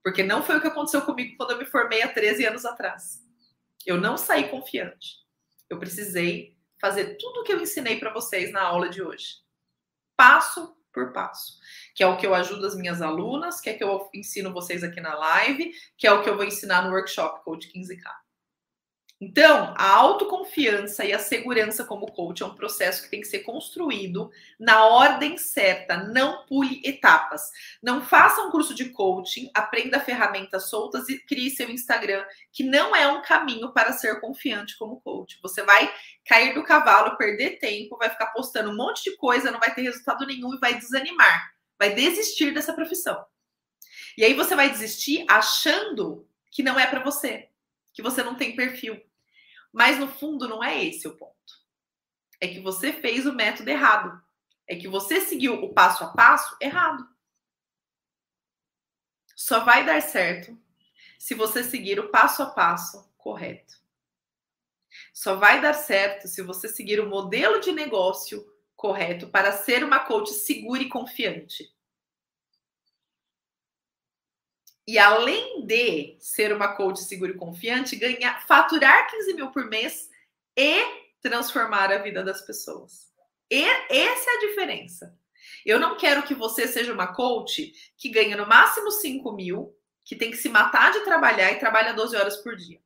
Porque 0.02 0.22
não 0.22 0.42
foi 0.42 0.56
o 0.56 0.62
que 0.62 0.68
aconteceu 0.68 1.02
comigo 1.02 1.36
quando 1.36 1.50
eu 1.50 1.58
me 1.58 1.66
formei 1.66 2.02
há 2.02 2.08
13 2.08 2.46
anos 2.46 2.64
atrás. 2.64 3.22
Eu 3.84 4.00
não 4.00 4.16
saí 4.16 4.48
confiante. 4.48 5.18
Eu 5.68 5.78
precisei 5.78 6.56
fazer 6.80 7.18
tudo 7.18 7.40
o 7.40 7.44
que 7.44 7.52
eu 7.52 7.60
ensinei 7.60 7.98
para 7.98 8.14
vocês 8.14 8.50
na 8.50 8.62
aula 8.62 8.88
de 8.88 9.02
hoje. 9.02 9.43
Passo 10.16 10.76
por 10.92 11.12
passo 11.12 11.58
que 11.94 12.02
é 12.02 12.06
o 12.06 12.16
que 12.16 12.26
eu 12.26 12.34
ajudo 12.34 12.66
as 12.66 12.74
minhas 12.74 13.00
alunas, 13.00 13.60
que 13.60 13.70
é 13.70 13.74
o 13.74 13.78
que 13.78 13.84
eu 13.84 14.10
ensino 14.12 14.52
vocês 14.52 14.82
aqui 14.82 15.00
na 15.00 15.14
live, 15.14 15.72
que 15.96 16.06
é 16.06 16.12
o 16.12 16.22
que 16.22 16.28
eu 16.28 16.36
vou 16.36 16.44
ensinar 16.44 16.82
no 16.82 16.90
workshop 16.90 17.44
Coach 17.44 17.72
15K. 17.72 18.23
Então, 19.26 19.72
a 19.76 19.88
autoconfiança 19.90 21.04
e 21.04 21.12
a 21.12 21.18
segurança 21.18 21.84
como 21.84 22.12
coach 22.12 22.42
é 22.42 22.46
um 22.46 22.54
processo 22.54 23.02
que 23.02 23.10
tem 23.10 23.20
que 23.20 23.26
ser 23.26 23.40
construído 23.40 24.30
na 24.58 24.84
ordem 24.86 25.38
certa, 25.38 25.96
não 25.96 26.44
pule 26.46 26.82
etapas. 26.84 27.50
Não 27.82 28.02
faça 28.02 28.42
um 28.42 28.50
curso 28.50 28.74
de 28.74 28.90
coaching, 28.90 29.50
aprenda 29.54 30.00
ferramentas 30.00 30.68
soltas 30.68 31.08
e 31.08 31.18
crie 31.18 31.50
seu 31.50 31.70
Instagram, 31.70 32.24
que 32.52 32.62
não 32.62 32.94
é 32.94 33.06
um 33.06 33.22
caminho 33.22 33.72
para 33.72 33.92
ser 33.92 34.20
confiante 34.20 34.76
como 34.76 35.00
coach. 35.00 35.38
Você 35.42 35.62
vai 35.62 35.90
cair 36.26 36.54
do 36.54 36.62
cavalo, 36.62 37.16
perder 37.16 37.58
tempo, 37.58 37.96
vai 37.96 38.10
ficar 38.10 38.26
postando 38.26 38.70
um 38.70 38.76
monte 38.76 39.04
de 39.04 39.16
coisa, 39.16 39.50
não 39.50 39.60
vai 39.60 39.74
ter 39.74 39.82
resultado 39.82 40.26
nenhum 40.26 40.54
e 40.54 40.58
vai 40.58 40.74
desanimar 40.74 41.54
vai 41.78 41.94
desistir 41.94 42.52
dessa 42.52 42.72
profissão. 42.72 43.24
E 44.16 44.24
aí 44.24 44.34
você 44.34 44.54
vai 44.54 44.70
desistir 44.70 45.24
achando 45.28 46.26
que 46.50 46.62
não 46.62 46.78
é 46.78 46.86
para 46.86 47.02
você, 47.02 47.48
que 47.92 48.02
você 48.02 48.22
não 48.22 48.36
tem 48.36 48.54
perfil. 48.54 49.00
Mas 49.74 49.98
no 49.98 50.06
fundo 50.06 50.46
não 50.46 50.62
é 50.62 50.84
esse 50.84 51.08
o 51.08 51.16
ponto. 51.16 51.34
É 52.40 52.46
que 52.46 52.60
você 52.60 52.92
fez 52.92 53.26
o 53.26 53.32
método 53.32 53.68
errado. 53.68 54.22
É 54.68 54.76
que 54.76 54.86
você 54.86 55.20
seguiu 55.20 55.54
o 55.64 55.74
passo 55.74 56.04
a 56.04 56.12
passo 56.12 56.56
errado. 56.60 57.04
Só 59.34 59.64
vai 59.64 59.84
dar 59.84 60.00
certo 60.00 60.56
se 61.18 61.34
você 61.34 61.64
seguir 61.64 61.98
o 61.98 62.08
passo 62.08 62.40
a 62.44 62.46
passo 62.50 63.12
correto. 63.18 63.74
Só 65.12 65.34
vai 65.34 65.60
dar 65.60 65.74
certo 65.74 66.28
se 66.28 66.40
você 66.40 66.68
seguir 66.68 67.00
o 67.00 67.08
modelo 67.10 67.58
de 67.58 67.72
negócio 67.72 68.46
correto 68.76 69.28
para 69.28 69.50
ser 69.50 69.82
uma 69.82 69.98
coach 69.98 70.30
segura 70.34 70.84
e 70.84 70.88
confiante. 70.88 71.73
E 74.86 74.98
além 74.98 75.64
de 75.66 76.16
ser 76.20 76.52
uma 76.52 76.76
coach 76.76 77.00
segura 77.00 77.32
e 77.32 77.36
confiante, 77.36 77.96
ganhar, 77.96 78.46
faturar 78.46 79.10
15 79.10 79.34
mil 79.34 79.50
por 79.50 79.66
mês 79.66 80.10
e 80.56 80.78
transformar 81.22 81.90
a 81.90 81.98
vida 81.98 82.22
das 82.22 82.42
pessoas. 82.42 83.10
E 83.50 83.62
essa 83.62 84.30
é 84.30 84.36
a 84.36 84.40
diferença. 84.40 85.18
Eu 85.64 85.80
não 85.80 85.96
quero 85.96 86.22
que 86.22 86.34
você 86.34 86.68
seja 86.68 86.92
uma 86.92 87.06
coach 87.06 87.72
que 87.96 88.10
ganha 88.10 88.36
no 88.36 88.46
máximo 88.46 88.90
5 88.90 89.32
mil, 89.32 89.74
que 90.04 90.14
tem 90.14 90.30
que 90.30 90.36
se 90.36 90.50
matar 90.50 90.92
de 90.92 91.00
trabalhar 91.00 91.52
e 91.52 91.58
trabalha 91.58 91.94
12 91.94 92.16
horas 92.16 92.36
por 92.36 92.54
dia. 92.54 92.80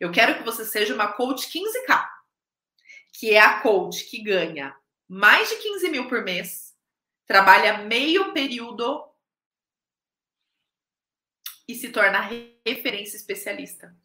Eu 0.00 0.10
quero 0.10 0.38
que 0.38 0.42
você 0.42 0.64
seja 0.64 0.94
uma 0.94 1.12
coach 1.12 1.48
15K, 1.48 2.08
que 3.12 3.34
é 3.34 3.40
a 3.40 3.60
coach 3.60 4.04
que 4.04 4.22
ganha 4.22 4.74
mais 5.06 5.50
de 5.50 5.56
15 5.56 5.88
mil 5.90 6.08
por 6.08 6.22
mês, 6.22 6.74
trabalha 7.26 7.78
meio 7.78 8.32
período 8.32 9.04
e 11.72 11.74
se 11.74 11.88
torna 11.88 12.28
referência 12.66 13.16
especialista. 13.16 13.96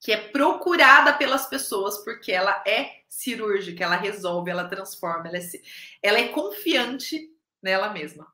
Que 0.00 0.12
é 0.12 0.28
procurada 0.28 1.12
pelas 1.12 1.46
pessoas 1.46 1.98
porque 2.04 2.30
ela 2.30 2.62
é 2.66 3.02
cirúrgica, 3.08 3.82
ela 3.82 3.96
resolve, 3.96 4.50
ela 4.50 4.68
transforma, 4.68 5.28
ela 5.28 5.38
é, 5.38 5.42
ela 6.00 6.18
é 6.18 6.28
confiante 6.28 7.30
nela 7.60 7.90
mesma. 7.90 8.32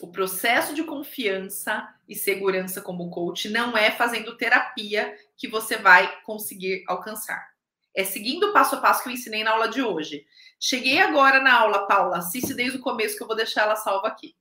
O 0.00 0.10
processo 0.10 0.74
de 0.74 0.84
confiança 0.84 1.88
e 2.08 2.14
segurança 2.14 2.80
como 2.80 3.10
coach 3.10 3.48
não 3.48 3.76
é 3.76 3.90
fazendo 3.90 4.36
terapia 4.36 5.16
que 5.36 5.48
você 5.48 5.76
vai 5.76 6.20
conseguir 6.22 6.84
alcançar. 6.86 7.54
É 7.94 8.04
seguindo 8.04 8.48
o 8.48 8.52
passo 8.52 8.76
a 8.76 8.80
passo 8.80 9.02
que 9.02 9.08
eu 9.08 9.14
ensinei 9.14 9.42
na 9.42 9.52
aula 9.52 9.68
de 9.68 9.82
hoje. 9.82 10.26
Cheguei 10.60 11.00
agora 11.00 11.40
na 11.40 11.54
aula, 11.54 11.86
Paula, 11.86 12.18
assiste 12.18 12.54
desde 12.54 12.78
o 12.78 12.82
começo 12.82 13.16
que 13.16 13.22
eu 13.22 13.26
vou 13.26 13.36
deixar 13.36 13.62
ela 13.62 13.76
salva 13.76 14.08
aqui. 14.08 14.36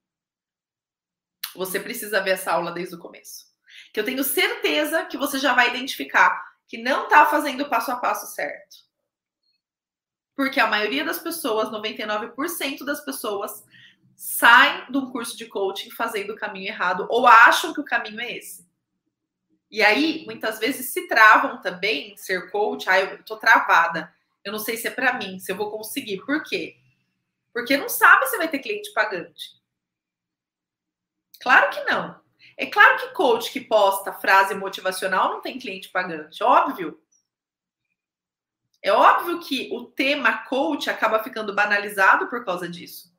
Você 1.56 1.80
precisa 1.80 2.22
ver 2.22 2.32
essa 2.32 2.52
aula 2.52 2.72
desde 2.72 2.96
o 2.96 3.00
começo. 3.00 3.46
Que 3.94 4.00
eu 4.00 4.04
tenho 4.04 4.24
certeza 4.24 5.06
que 5.06 5.18
você 5.18 5.40
já 5.40 5.54
vai 5.54 5.70
identificar 5.70 6.54
que 6.68 6.78
não 6.78 7.04
está 7.04 7.26
fazendo 7.26 7.62
o 7.62 7.70
passo 7.70 7.92
a 7.92 7.96
passo 7.96 8.34
certo. 8.34 8.78
Porque 10.36 10.60
a 10.60 10.68
maioria 10.68 11.06
das 11.06 11.20
pessoas, 11.20 11.70
99% 11.70 12.84
das 12.84 13.04
pessoas, 13.06 13.64
saem 14.16 14.92
de 14.92 14.98
um 14.98 15.12
curso 15.12 15.38
de 15.38 15.46
coaching 15.46 15.92
fazendo 15.92 16.34
o 16.34 16.36
caminho 16.36 16.68
errado 16.68 17.08
ou 17.10 17.28
acham 17.28 17.74
que 17.74 17.80
o 17.80 17.86
caminho 17.86 18.20
é 18.20 18.38
esse. 18.38 18.66
E 19.72 19.82
aí, 19.84 20.24
muitas 20.26 20.60
vezes 20.60 20.92
se 20.92 21.08
travam 21.08 21.62
também 21.62 22.16
ser 22.18 22.52
coach. 22.52 22.90
Ah, 22.90 23.00
eu 23.00 23.24
tô 23.24 23.38
travada 23.38 24.14
eu 24.46 24.52
não 24.52 24.60
sei 24.60 24.78
se 24.78 24.88
é 24.88 24.92
para 24.92 25.14
mim, 25.14 25.40
se 25.40 25.52
eu 25.52 25.56
vou 25.56 25.72
conseguir. 25.72 26.24
Por 26.24 26.44
quê? 26.44 26.78
Porque 27.52 27.76
não 27.76 27.90
sabe 27.90 28.28
se 28.28 28.38
vai 28.38 28.48
ter 28.48 28.60
cliente 28.60 28.94
pagante. 28.94 29.56
Claro 31.46 31.70
que 31.70 31.84
não. 31.84 32.20
É 32.58 32.66
claro 32.66 32.98
que 32.98 33.14
coach 33.14 33.52
que 33.52 33.62
posta 33.62 34.12
frase 34.12 34.56
motivacional 34.56 35.30
não 35.30 35.42
tem 35.42 35.60
cliente 35.60 35.90
pagante, 35.90 36.44
óbvio. 36.44 37.00
É 38.82 38.92
óbvio 38.92 39.40
que 39.40 39.70
o 39.72 39.86
tema 39.86 40.40
coach 40.46 40.90
acaba 40.90 41.24
ficando 41.24 41.54
banalizado 41.54 42.28
por 42.32 42.44
causa 42.44 42.68
disso. 42.68 43.14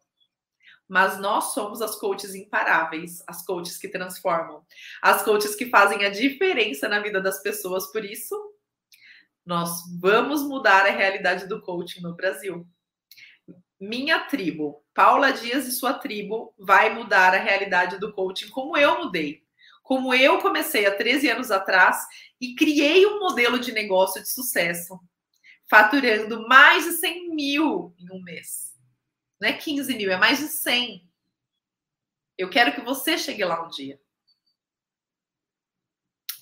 Mas 0.89 1.21
nós 1.21 1.55
somos 1.55 1.81
as 1.81 1.95
coaches 1.95 2.35
imparáveis, 2.35 3.23
as 3.29 3.47
coaches 3.47 3.79
que 3.79 3.89
transformam, 3.89 4.67
as 5.01 5.23
coaches 5.23 5.55
que 5.55 5.71
fazem 5.71 6.05
a 6.05 6.11
diferença 6.11 6.89
na 6.89 6.99
vida 6.99 7.21
das 7.21 7.41
pessoas. 7.41 7.93
Por 7.93 8.05
isso, 8.05 8.35
nós 9.45 9.71
vamos 10.01 10.43
mudar 10.43 10.85
a 10.85 10.91
realidade 10.91 11.47
do 11.47 11.63
coaching 11.63 12.01
no 12.01 12.17
Brasil. 12.17 12.67
Minha 13.79 14.21
tribo, 14.21 14.83
Paula 14.95 15.33
Dias 15.33 15.67
e 15.67 15.73
sua 15.73 15.95
tribo, 15.95 16.55
vai 16.59 16.95
mudar 16.95 17.35
a 17.35 17.39
realidade 17.39 17.99
do 17.99 18.13
coaching 18.13 18.49
como 18.49 18.77
eu 18.77 19.05
mudei. 19.05 19.45
Como 19.83 20.15
eu 20.15 20.39
comecei 20.39 20.87
há 20.87 20.97
13 20.97 21.31
anos 21.31 21.51
atrás 21.51 22.07
e 22.41 22.55
criei 22.55 23.07
um 23.07 23.21
modelo 23.21 23.59
de 23.59 23.73
negócio 23.73 24.23
de 24.23 24.29
sucesso, 24.29 24.99
faturando 25.69 26.49
mais 26.49 26.85
de 26.85 26.93
100 26.93 27.35
mil 27.35 27.95
em 27.99 28.11
um 28.11 28.23
mês. 28.23 28.75
Não 29.39 29.49
é 29.49 29.53
15 29.53 29.95
mil, 29.95 30.11
é 30.11 30.17
mais 30.17 30.39
de 30.39 30.49
100. 30.49 31.07
Eu 32.39 32.49
quero 32.49 32.75
que 32.75 32.81
você 32.81 33.19
chegue 33.19 33.45
lá 33.45 33.65
um 33.65 33.69
dia. 33.69 34.01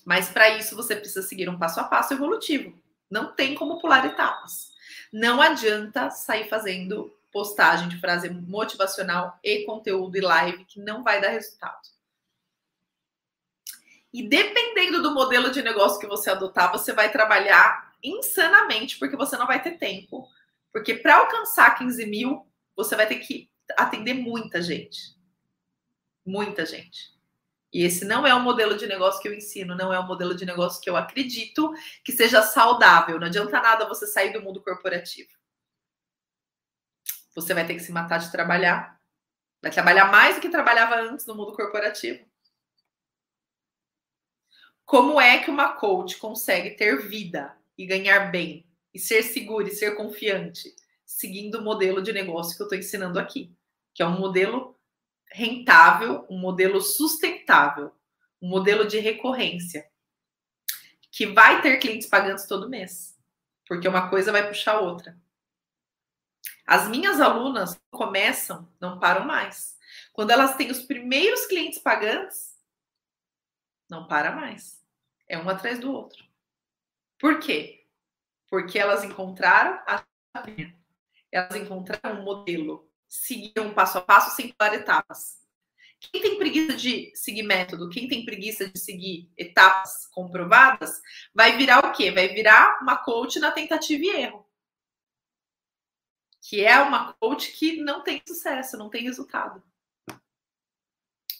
Mas 0.05 0.29
para 0.29 0.57
isso 0.57 0.75
você 0.75 0.95
precisa 0.95 1.21
seguir 1.21 1.49
um 1.49 1.57
passo 1.57 1.79
a 1.79 1.83
passo 1.83 2.13
evolutivo. 2.13 2.79
Não 3.09 3.33
tem 3.33 3.55
como 3.55 3.79
pular 3.79 4.05
etapas. 4.05 4.73
Não 5.11 5.41
adianta 5.41 6.09
sair 6.09 6.47
fazendo 6.47 7.15
postagem 7.35 7.89
de 7.89 7.99
frase 7.99 8.29
motivacional 8.29 9.37
e 9.43 9.65
conteúdo 9.65 10.15
e 10.15 10.21
live 10.21 10.63
que 10.63 10.79
não 10.79 11.03
vai 11.03 11.19
dar 11.19 11.31
resultado. 11.31 11.81
E 14.13 14.25
dependendo 14.25 15.03
do 15.03 15.13
modelo 15.13 15.51
de 15.51 15.61
negócio 15.61 15.99
que 15.99 16.07
você 16.07 16.29
adotar, 16.29 16.71
você 16.71 16.93
vai 16.93 17.11
trabalhar 17.11 17.91
insanamente, 18.01 18.97
porque 18.97 19.17
você 19.17 19.35
não 19.35 19.45
vai 19.45 19.61
ter 19.61 19.71
tempo. 19.71 20.25
Porque 20.71 20.93
para 20.93 21.17
alcançar 21.17 21.77
15 21.77 22.05
mil, 22.05 22.49
você 22.73 22.95
vai 22.95 23.05
ter 23.05 23.17
que 23.17 23.51
atender 23.75 24.13
muita 24.13 24.61
gente. 24.61 25.13
Muita 26.25 26.65
gente. 26.65 27.13
E 27.73 27.83
esse 27.83 28.05
não 28.05 28.25
é 28.25 28.33
o 28.33 28.39
modelo 28.39 28.77
de 28.77 28.87
negócio 28.87 29.21
que 29.21 29.27
eu 29.27 29.33
ensino, 29.33 29.75
não 29.75 29.91
é 29.91 29.99
o 29.99 30.07
modelo 30.07 30.33
de 30.33 30.45
negócio 30.45 30.81
que 30.81 30.89
eu 30.89 30.95
acredito 30.95 31.73
que 32.01 32.13
seja 32.13 32.41
saudável. 32.41 33.19
Não 33.19 33.27
adianta 33.27 33.59
nada 33.59 33.89
você 33.89 34.07
sair 34.07 34.31
do 34.31 34.41
mundo 34.41 34.63
corporativo. 34.63 35.35
Você 37.35 37.53
vai 37.53 37.67
ter 37.67 37.75
que 37.75 37.81
se 37.81 37.91
matar 37.91 38.17
de 38.17 38.31
trabalhar. 38.31 38.99
Vai 39.61 39.71
trabalhar 39.71 40.11
mais 40.11 40.35
do 40.35 40.41
que 40.41 40.49
trabalhava 40.49 40.95
antes 40.95 41.25
no 41.25 41.35
mundo 41.35 41.53
corporativo. 41.53 42.25
Como 44.85 45.19
é 45.19 45.43
que 45.43 45.49
uma 45.49 45.73
coach 45.73 46.17
consegue 46.17 46.71
ter 46.71 47.07
vida 47.07 47.55
e 47.77 47.85
ganhar 47.85 48.31
bem 48.31 48.65
e 48.93 48.99
ser 48.99 49.23
segura 49.23 49.67
e 49.67 49.75
ser 49.75 49.95
confiante 49.95 50.73
seguindo 51.05 51.59
o 51.59 51.63
modelo 51.63 52.01
de 52.01 52.13
negócio 52.13 52.55
que 52.55 52.61
eu 52.61 52.65
estou 52.65 52.77
ensinando 52.77 53.19
aqui, 53.19 53.55
que 53.93 54.01
é 54.01 54.05
um 54.05 54.19
modelo 54.19 54.75
rentável, 55.31 56.25
um 56.29 56.37
modelo 56.37 56.79
sustentável, 56.81 57.91
um 58.41 58.47
modelo 58.47 58.87
de 58.87 58.99
recorrência, 58.99 59.89
que 61.11 61.25
vai 61.25 61.61
ter 61.61 61.77
clientes 61.77 62.07
pagantes 62.07 62.45
todo 62.45 62.69
mês, 62.69 63.17
porque 63.67 63.87
uma 63.87 64.09
coisa 64.09 64.31
vai 64.31 64.47
puxar 64.47 64.73
a 64.73 64.81
outra. 64.81 65.17
As 66.65 66.87
minhas 66.87 67.21
alunas 67.21 67.79
começam, 67.91 68.67
não 68.79 68.99
param 68.99 69.25
mais. 69.25 69.77
Quando 70.13 70.31
elas 70.31 70.55
têm 70.55 70.71
os 70.71 70.81
primeiros 70.81 71.45
clientes 71.45 71.79
pagantes, 71.79 72.55
não 73.89 74.07
para 74.07 74.31
mais. 74.31 74.83
É 75.27 75.37
um 75.37 75.47
atrás 75.49 75.79
do 75.79 75.91
outro. 75.91 76.23
Por 77.19 77.39
quê? 77.39 77.85
Porque 78.49 78.79
elas 78.79 79.03
encontraram 79.03 79.79
a 79.87 80.03
elas 81.31 81.55
encontraram 81.55 82.21
um 82.21 82.23
modelo, 82.23 82.89
seguiram 83.07 83.73
passo 83.73 83.97
a 83.97 84.01
passo 84.01 84.35
sem 84.35 84.49
pular 84.53 84.73
etapas. 84.73 85.41
Quem 85.99 86.21
tem 86.21 86.37
preguiça 86.37 86.77
de 86.77 87.11
seguir 87.15 87.43
método, 87.43 87.89
quem 87.89 88.07
tem 88.07 88.25
preguiça 88.25 88.69
de 88.69 88.79
seguir 88.79 89.29
etapas 89.37 90.07
comprovadas, 90.07 91.01
vai 91.33 91.57
virar 91.57 91.79
o 91.79 91.91
quê? 91.91 92.11
Vai 92.11 92.29
virar 92.29 92.79
uma 92.81 92.97
coach 92.97 93.39
na 93.39 93.51
tentativa 93.51 94.03
e 94.03 94.09
erro. 94.09 94.44
Que 96.47 96.63
é 96.63 96.79
uma 96.79 97.13
coach 97.13 97.51
que 97.53 97.81
não 97.81 98.03
tem 98.03 98.21
sucesso, 98.27 98.77
não 98.77 98.87
tem 98.87 99.01
resultado. 99.01 99.63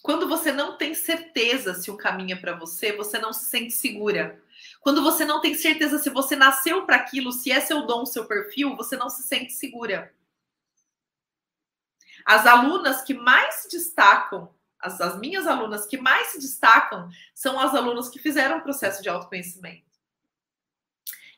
Quando 0.01 0.27
você 0.27 0.51
não 0.51 0.77
tem 0.77 0.95
certeza 0.95 1.75
se 1.75 1.91
o 1.91 1.97
caminho 1.97 2.35
é 2.35 2.39
para 2.39 2.55
você, 2.55 2.91
você 2.91 3.19
não 3.19 3.31
se 3.31 3.45
sente 3.45 3.71
segura. 3.71 4.43
Quando 4.81 5.03
você 5.03 5.23
não 5.23 5.39
tem 5.41 5.53
certeza 5.53 5.99
se 5.99 6.09
você 6.09 6.35
nasceu 6.35 6.87
para 6.87 6.95
aquilo, 6.95 7.31
se 7.31 7.51
é 7.51 7.61
seu 7.61 7.85
dom, 7.85 8.03
seu 8.03 8.25
perfil, 8.25 8.75
você 8.75 8.97
não 8.97 9.07
se 9.07 9.21
sente 9.21 9.53
segura. 9.53 10.11
As 12.25 12.47
alunas 12.47 13.03
que 13.03 13.13
mais 13.13 13.55
se 13.55 13.69
destacam, 13.69 14.51
as, 14.79 14.99
as 14.99 15.19
minhas 15.19 15.45
alunas 15.45 15.85
que 15.85 15.97
mais 15.97 16.29
se 16.29 16.39
destacam, 16.39 17.09
são 17.33 17.59
as 17.59 17.75
alunas 17.75 18.09
que 18.09 18.17
fizeram 18.17 18.57
o 18.57 18.63
processo 18.63 19.03
de 19.03 19.09
autoconhecimento. 19.09 19.94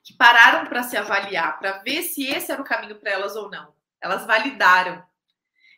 Que 0.08 0.13
pararam 0.13 0.70
para 0.70 0.84
se 0.84 0.96
avaliar, 0.96 1.60
para 1.60 1.80
ver 1.80 2.02
se 2.02 2.26
esse 2.26 2.50
era 2.50 2.62
o 2.62 2.65
caminho 2.65 2.98
para 2.98 3.12
elas 3.12 3.36
ou 3.36 3.52
não. 3.52 3.76
Elas 4.00 4.26
validaram. 4.26 5.06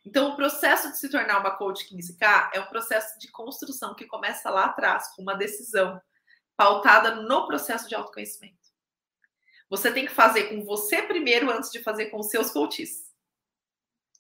Então, 0.06 0.30
o 0.30 0.36
processo 0.36 0.92
de 0.92 1.00
se 1.00 1.10
tornar 1.10 1.40
uma 1.40 1.58
coach 1.58 1.90
15K 1.90 2.52
é 2.54 2.60
um 2.60 2.68
processo 2.68 3.18
de 3.18 3.28
construção 3.32 3.96
que 3.96 4.06
começa 4.06 4.52
lá 4.52 4.66
atrás, 4.66 5.08
com 5.16 5.24
uma 5.24 5.34
decisão 5.34 6.00
pautada 6.56 7.16
no 7.16 7.48
processo 7.48 7.90
de 7.90 7.96
autoconhecimento. 7.96 8.70
Você 9.68 9.92
tem 9.92 10.06
que 10.06 10.14
fazer 10.14 10.44
com 10.44 10.64
você 10.64 11.02
primeiro 11.02 11.50
antes 11.50 11.72
de 11.72 11.82
fazer 11.82 12.12
com 12.12 12.20
os 12.20 12.30
seus 12.30 12.52
coaches. 12.52 13.12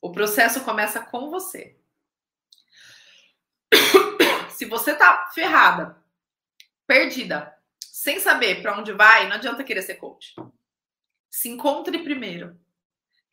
O 0.02 0.12
processo 0.12 0.63
começa 0.65 1.02
com 1.02 1.30
você. 1.30 1.80
Se 4.58 4.65
você 4.65 4.95
tá 4.95 5.30
ferrada, 5.36 6.04
perdida, 6.88 7.59
sem 7.99 8.17
saber 8.17 8.62
para 8.62 8.79
onde 8.79 8.93
vai, 8.93 9.27
não 9.27 9.35
adianta 9.35 9.62
querer 9.62 9.81
ser 9.81 9.95
coach. 9.95 10.33
Se 11.29 11.49
encontre 11.49 12.01
primeiro. 12.01 12.57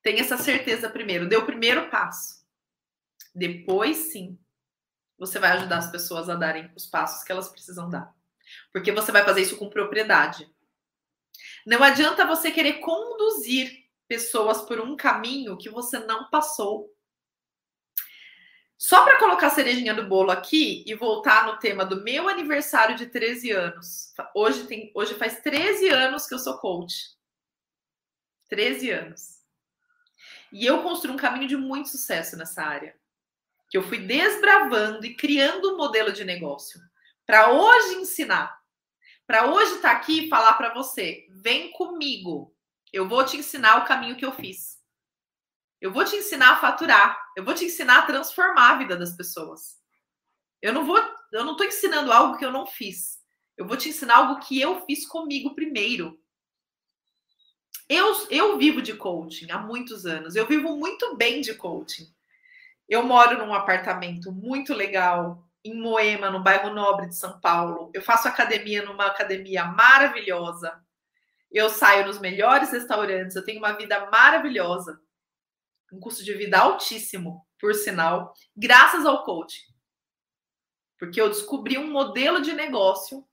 Tenha 0.02 0.22
essa 0.22 0.36
certeza 0.36 0.90
primeiro. 0.90 1.28
Dê 1.28 1.36
o 1.36 1.46
primeiro 1.46 1.88
passo. 1.88 2.44
Depois, 3.32 3.96
sim, 3.96 4.36
você 5.16 5.38
vai 5.38 5.52
ajudar 5.52 5.78
as 5.78 5.88
pessoas 5.88 6.28
a 6.28 6.34
darem 6.34 6.68
os 6.74 6.84
passos 6.84 7.22
que 7.22 7.30
elas 7.30 7.48
precisam 7.48 7.88
dar. 7.88 8.12
Porque 8.72 8.90
você 8.90 9.12
vai 9.12 9.24
fazer 9.24 9.42
isso 9.42 9.56
com 9.56 9.70
propriedade. 9.70 10.52
Não 11.64 11.80
adianta 11.84 12.26
você 12.26 12.50
querer 12.50 12.80
conduzir 12.80 13.86
pessoas 14.08 14.62
por 14.62 14.80
um 14.80 14.96
caminho 14.96 15.56
que 15.56 15.70
você 15.70 16.00
não 16.00 16.28
passou. 16.28 16.92
Só 18.78 19.04
para 19.04 19.18
colocar 19.18 19.46
a 19.46 19.50
cerejinha 19.50 19.94
do 19.94 20.06
bolo 20.06 20.30
aqui 20.30 20.84
e 20.86 20.94
voltar 20.94 21.46
no 21.46 21.58
tema 21.58 21.84
do 21.84 22.02
meu 22.02 22.28
aniversário 22.28 22.96
de 22.96 23.06
13 23.06 23.50
anos. 23.50 24.12
Hoje, 24.34 24.66
tem, 24.66 24.92
hoje 24.94 25.14
faz 25.14 25.40
13 25.40 25.88
anos 25.88 26.26
que 26.26 26.34
eu 26.34 26.38
sou 26.38 26.58
coach. 26.58 27.16
13 28.48 28.90
anos. 28.90 29.36
E 30.52 30.64
eu 30.64 30.82
construí 30.82 31.12
um 31.12 31.16
caminho 31.16 31.48
de 31.48 31.56
muito 31.56 31.88
sucesso 31.88 32.36
nessa 32.36 32.62
área. 32.62 32.94
Que 33.70 33.78
eu 33.78 33.82
fui 33.82 33.98
desbravando 33.98 35.04
e 35.06 35.16
criando 35.16 35.72
um 35.72 35.76
modelo 35.76 36.12
de 36.12 36.24
negócio 36.24 36.80
para 37.26 37.50
hoje 37.50 37.96
ensinar, 37.96 38.56
para 39.26 39.50
hoje 39.50 39.74
estar 39.74 39.90
tá 39.90 39.96
aqui 39.96 40.26
e 40.26 40.28
falar 40.28 40.54
para 40.54 40.72
você: 40.72 41.26
vem 41.30 41.72
comigo, 41.72 42.54
eu 42.92 43.08
vou 43.08 43.24
te 43.24 43.36
ensinar 43.36 43.82
o 43.82 43.84
caminho 43.86 44.16
que 44.16 44.24
eu 44.24 44.32
fiz. 44.32 44.75
Eu 45.80 45.92
vou 45.92 46.04
te 46.04 46.16
ensinar 46.16 46.52
a 46.52 46.56
faturar, 46.56 47.18
eu 47.36 47.44
vou 47.44 47.54
te 47.54 47.64
ensinar 47.64 47.98
a 47.98 48.06
transformar 48.06 48.72
a 48.72 48.78
vida 48.78 48.96
das 48.96 49.16
pessoas. 49.16 49.76
Eu 50.62 50.72
não 50.72 50.86
vou, 50.86 50.98
eu 51.32 51.44
não 51.44 51.52
estou 51.52 51.66
ensinando 51.66 52.12
algo 52.12 52.38
que 52.38 52.44
eu 52.44 52.50
não 52.50 52.66
fiz. 52.66 53.18
Eu 53.56 53.66
vou 53.66 53.76
te 53.76 53.88
ensinar 53.88 54.16
algo 54.16 54.40
que 54.40 54.60
eu 54.60 54.84
fiz 54.86 55.06
comigo 55.06 55.54
primeiro. 55.54 56.18
Eu, 57.88 58.26
eu 58.30 58.58
vivo 58.58 58.82
de 58.82 58.94
coaching 58.94 59.50
há 59.50 59.58
muitos 59.58 60.06
anos. 60.06 60.34
Eu 60.34 60.46
vivo 60.46 60.76
muito 60.76 61.16
bem 61.16 61.40
de 61.40 61.54
coaching. 61.54 62.12
Eu 62.88 63.02
moro 63.02 63.38
num 63.38 63.54
apartamento 63.54 64.32
muito 64.32 64.74
legal, 64.74 65.44
em 65.64 65.74
Moema, 65.74 66.30
no 66.30 66.42
bairro 66.42 66.72
Nobre 66.72 67.08
de 67.08 67.16
São 67.16 67.40
Paulo. 67.40 67.90
Eu 67.94 68.02
faço 68.02 68.28
academia 68.28 68.84
numa 68.84 69.06
academia 69.06 69.64
maravilhosa. 69.64 70.80
Eu 71.50 71.68
saio 71.68 72.06
nos 72.06 72.18
melhores 72.18 72.72
restaurantes. 72.72 73.36
Eu 73.36 73.44
tenho 73.44 73.58
uma 73.58 73.72
vida 73.72 74.08
maravilhosa. 74.10 75.00
Um 75.92 76.00
custo 76.00 76.24
de 76.24 76.34
vida 76.34 76.58
altíssimo, 76.58 77.46
por 77.58 77.74
sinal, 77.74 78.34
graças 78.56 79.06
ao 79.06 79.24
coaching. 79.24 79.72
Porque 80.98 81.20
eu 81.20 81.28
descobri 81.28 81.78
um 81.78 81.90
modelo 81.90 82.40
de 82.40 82.52
negócio 82.52 83.26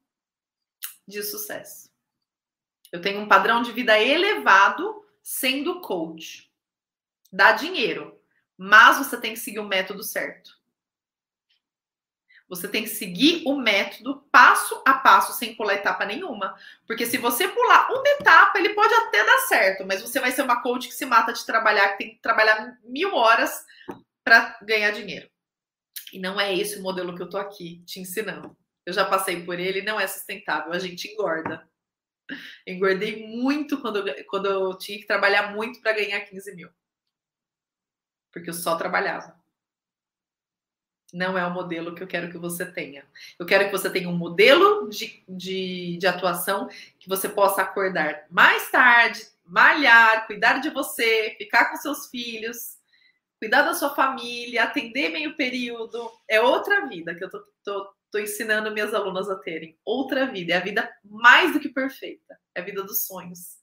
de 1.08 1.22
sucesso. 1.24 1.92
Eu 2.92 3.02
tenho 3.02 3.22
um 3.22 3.28
padrão 3.28 3.62
de 3.62 3.72
vida 3.72 4.00
elevado 4.00 5.04
sendo 5.22 5.82
coach. 5.82 6.52
Dá 7.32 7.54
dinheiro, 7.54 8.22
mas 8.58 8.98
você 8.98 9.20
tem 9.20 9.34
que 9.34 9.40
seguir 9.40 9.60
o 9.60 9.68
método 9.68 10.04
certo. 10.04 10.63
Você 12.56 12.68
tem 12.68 12.84
que 12.84 12.90
seguir 12.90 13.42
o 13.48 13.56
método 13.56 14.24
passo 14.32 14.80
a 14.86 14.94
passo, 14.94 15.34
sem 15.34 15.56
pular 15.56 15.74
etapa 15.74 16.06
nenhuma. 16.06 16.56
Porque 16.86 17.04
se 17.04 17.18
você 17.18 17.48
pular 17.48 17.90
uma 17.90 18.08
etapa, 18.10 18.60
ele 18.60 18.70
pode 18.76 18.94
até 18.94 19.26
dar 19.26 19.38
certo, 19.48 19.86
mas 19.88 20.02
você 20.02 20.20
vai 20.20 20.32
ser 20.32 20.44
uma 20.44 20.62
coach 20.62 20.88
que 20.88 20.94
se 20.94 21.06
mata 21.06 21.34
de 21.34 21.44
trabalhar, 21.44 21.90
que 21.90 21.98
tem 21.98 22.10
que 22.12 22.22
trabalhar 22.22 22.78
mil 22.84 23.16
horas 23.16 23.66
para 24.24 24.58
ganhar 24.62 24.92
dinheiro. 24.92 25.28
E 26.12 26.20
não 26.20 26.40
é 26.40 26.56
esse 26.56 26.78
o 26.78 26.84
modelo 26.84 27.16
que 27.16 27.24
eu 27.24 27.30
tô 27.30 27.38
aqui 27.38 27.84
te 27.86 28.00
ensinando. 28.00 28.56
Eu 28.86 28.94
já 28.94 29.04
passei 29.04 29.44
por 29.44 29.60
ele, 29.60 29.82
não 29.82 30.00
é 30.00 30.06
sustentável, 30.06 30.74
a 30.74 30.80
gente 30.80 31.08
engorda. 31.08 31.68
Engordei 32.68 33.28
muito 33.28 33.82
quando 33.82 34.04
quando 34.28 34.46
eu 34.46 34.78
tinha 34.78 35.00
que 35.00 35.08
trabalhar 35.08 35.54
muito 35.54 35.82
para 35.82 35.94
ganhar 35.94 36.22
15 36.22 36.56
mil. 36.56 36.70
Porque 38.32 38.50
eu 38.50 38.54
só 38.54 38.76
trabalhava 38.76 39.43
não 41.14 41.38
é 41.38 41.46
o 41.46 41.54
modelo 41.54 41.94
que 41.94 42.02
eu 42.02 42.08
quero 42.08 42.32
que 42.32 42.38
você 42.40 42.66
tenha. 42.66 43.06
Eu 43.38 43.46
quero 43.46 43.66
que 43.66 43.72
você 43.72 43.90
tenha 43.90 44.10
um 44.10 44.18
modelo 44.18 44.90
de, 44.90 45.24
de, 45.30 45.98
de 45.98 46.08
atuação 46.08 46.68
que 47.00 47.08
você 47.08 47.30
possa 47.30 47.62
acordar 47.62 48.26
mais 48.32 48.72
tarde, 48.72 49.22
malhar, 49.46 50.26
cuidar 50.26 50.58
de 50.58 50.72
você, 50.72 51.36
ficar 51.38 51.70
com 51.70 51.78
seus 51.78 52.08
filhos, 52.08 52.80
cuidar 53.40 53.62
da 53.62 53.76
sua 53.76 53.94
família, 53.94 54.64
atender 54.64 55.10
meio 55.10 55.36
período. 55.36 56.12
É 56.28 56.42
outra 56.42 56.88
vida 56.88 57.14
que 57.14 57.24
eu 57.24 57.30
tô, 57.30 57.46
tô, 57.64 57.94
tô 58.12 58.18
ensinando 58.18 58.72
minhas 58.72 58.94
alunas 58.94 59.30
a 59.30 59.36
terem. 59.36 59.78
Outra 59.86 60.26
vida. 60.26 60.54
É 60.54 60.58
a 60.58 60.62
vida 60.62 60.90
mais 61.04 61.54
do 61.54 61.60
que 61.60 61.70
perfeita. 61.70 62.40
É 62.56 62.62
a 62.62 62.64
vida 62.64 62.82
dos 62.82 63.06
sonhos. 63.06 63.58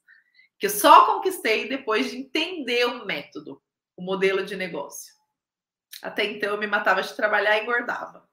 Que 0.56 0.66
eu 0.66 0.70
só 0.70 1.06
conquistei 1.06 1.68
depois 1.68 2.10
de 2.10 2.18
entender 2.18 2.84
o 2.84 3.04
método, 3.04 3.60
o 3.96 4.02
modelo 4.02 4.44
de 4.44 4.54
negócio. 4.54 5.19
Até 6.03 6.24
então 6.24 6.50
eu 6.50 6.59
me 6.59 6.66
matava 6.66 7.03
de 7.03 7.14
trabalhar 7.14 7.59
e 7.59 7.62
engordava. 7.62 8.29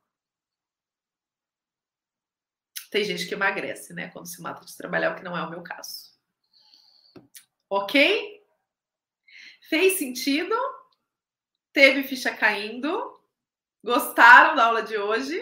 Tem 2.90 3.04
gente 3.04 3.28
que 3.28 3.34
emagrece, 3.34 3.94
né? 3.94 4.10
Quando 4.10 4.28
se 4.28 4.42
mata 4.42 4.66
de 4.66 4.76
trabalhar, 4.76 5.12
o 5.12 5.16
que 5.16 5.24
não 5.24 5.38
é 5.38 5.42
o 5.42 5.50
meu 5.50 5.62
caso. 5.62 6.12
Ok? 7.70 8.44
Fez 9.70 9.98
sentido? 9.98 10.56
Teve 11.74 12.04
ficha 12.04 12.34
caindo? 12.34 13.22
Gostaram 13.84 14.56
da 14.56 14.66
aula 14.66 14.82
de 14.82 14.98
hoje? 14.98 15.38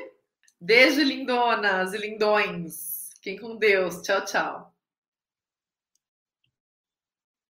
Beijo, 0.60 1.02
lindonas 1.02 1.94
e 1.94 1.98
lindões. 1.98 3.12
Fiquem 3.16 3.38
com 3.38 3.56
Deus. 3.56 4.02
Tchau, 4.02 4.26
tchau. 4.26 4.75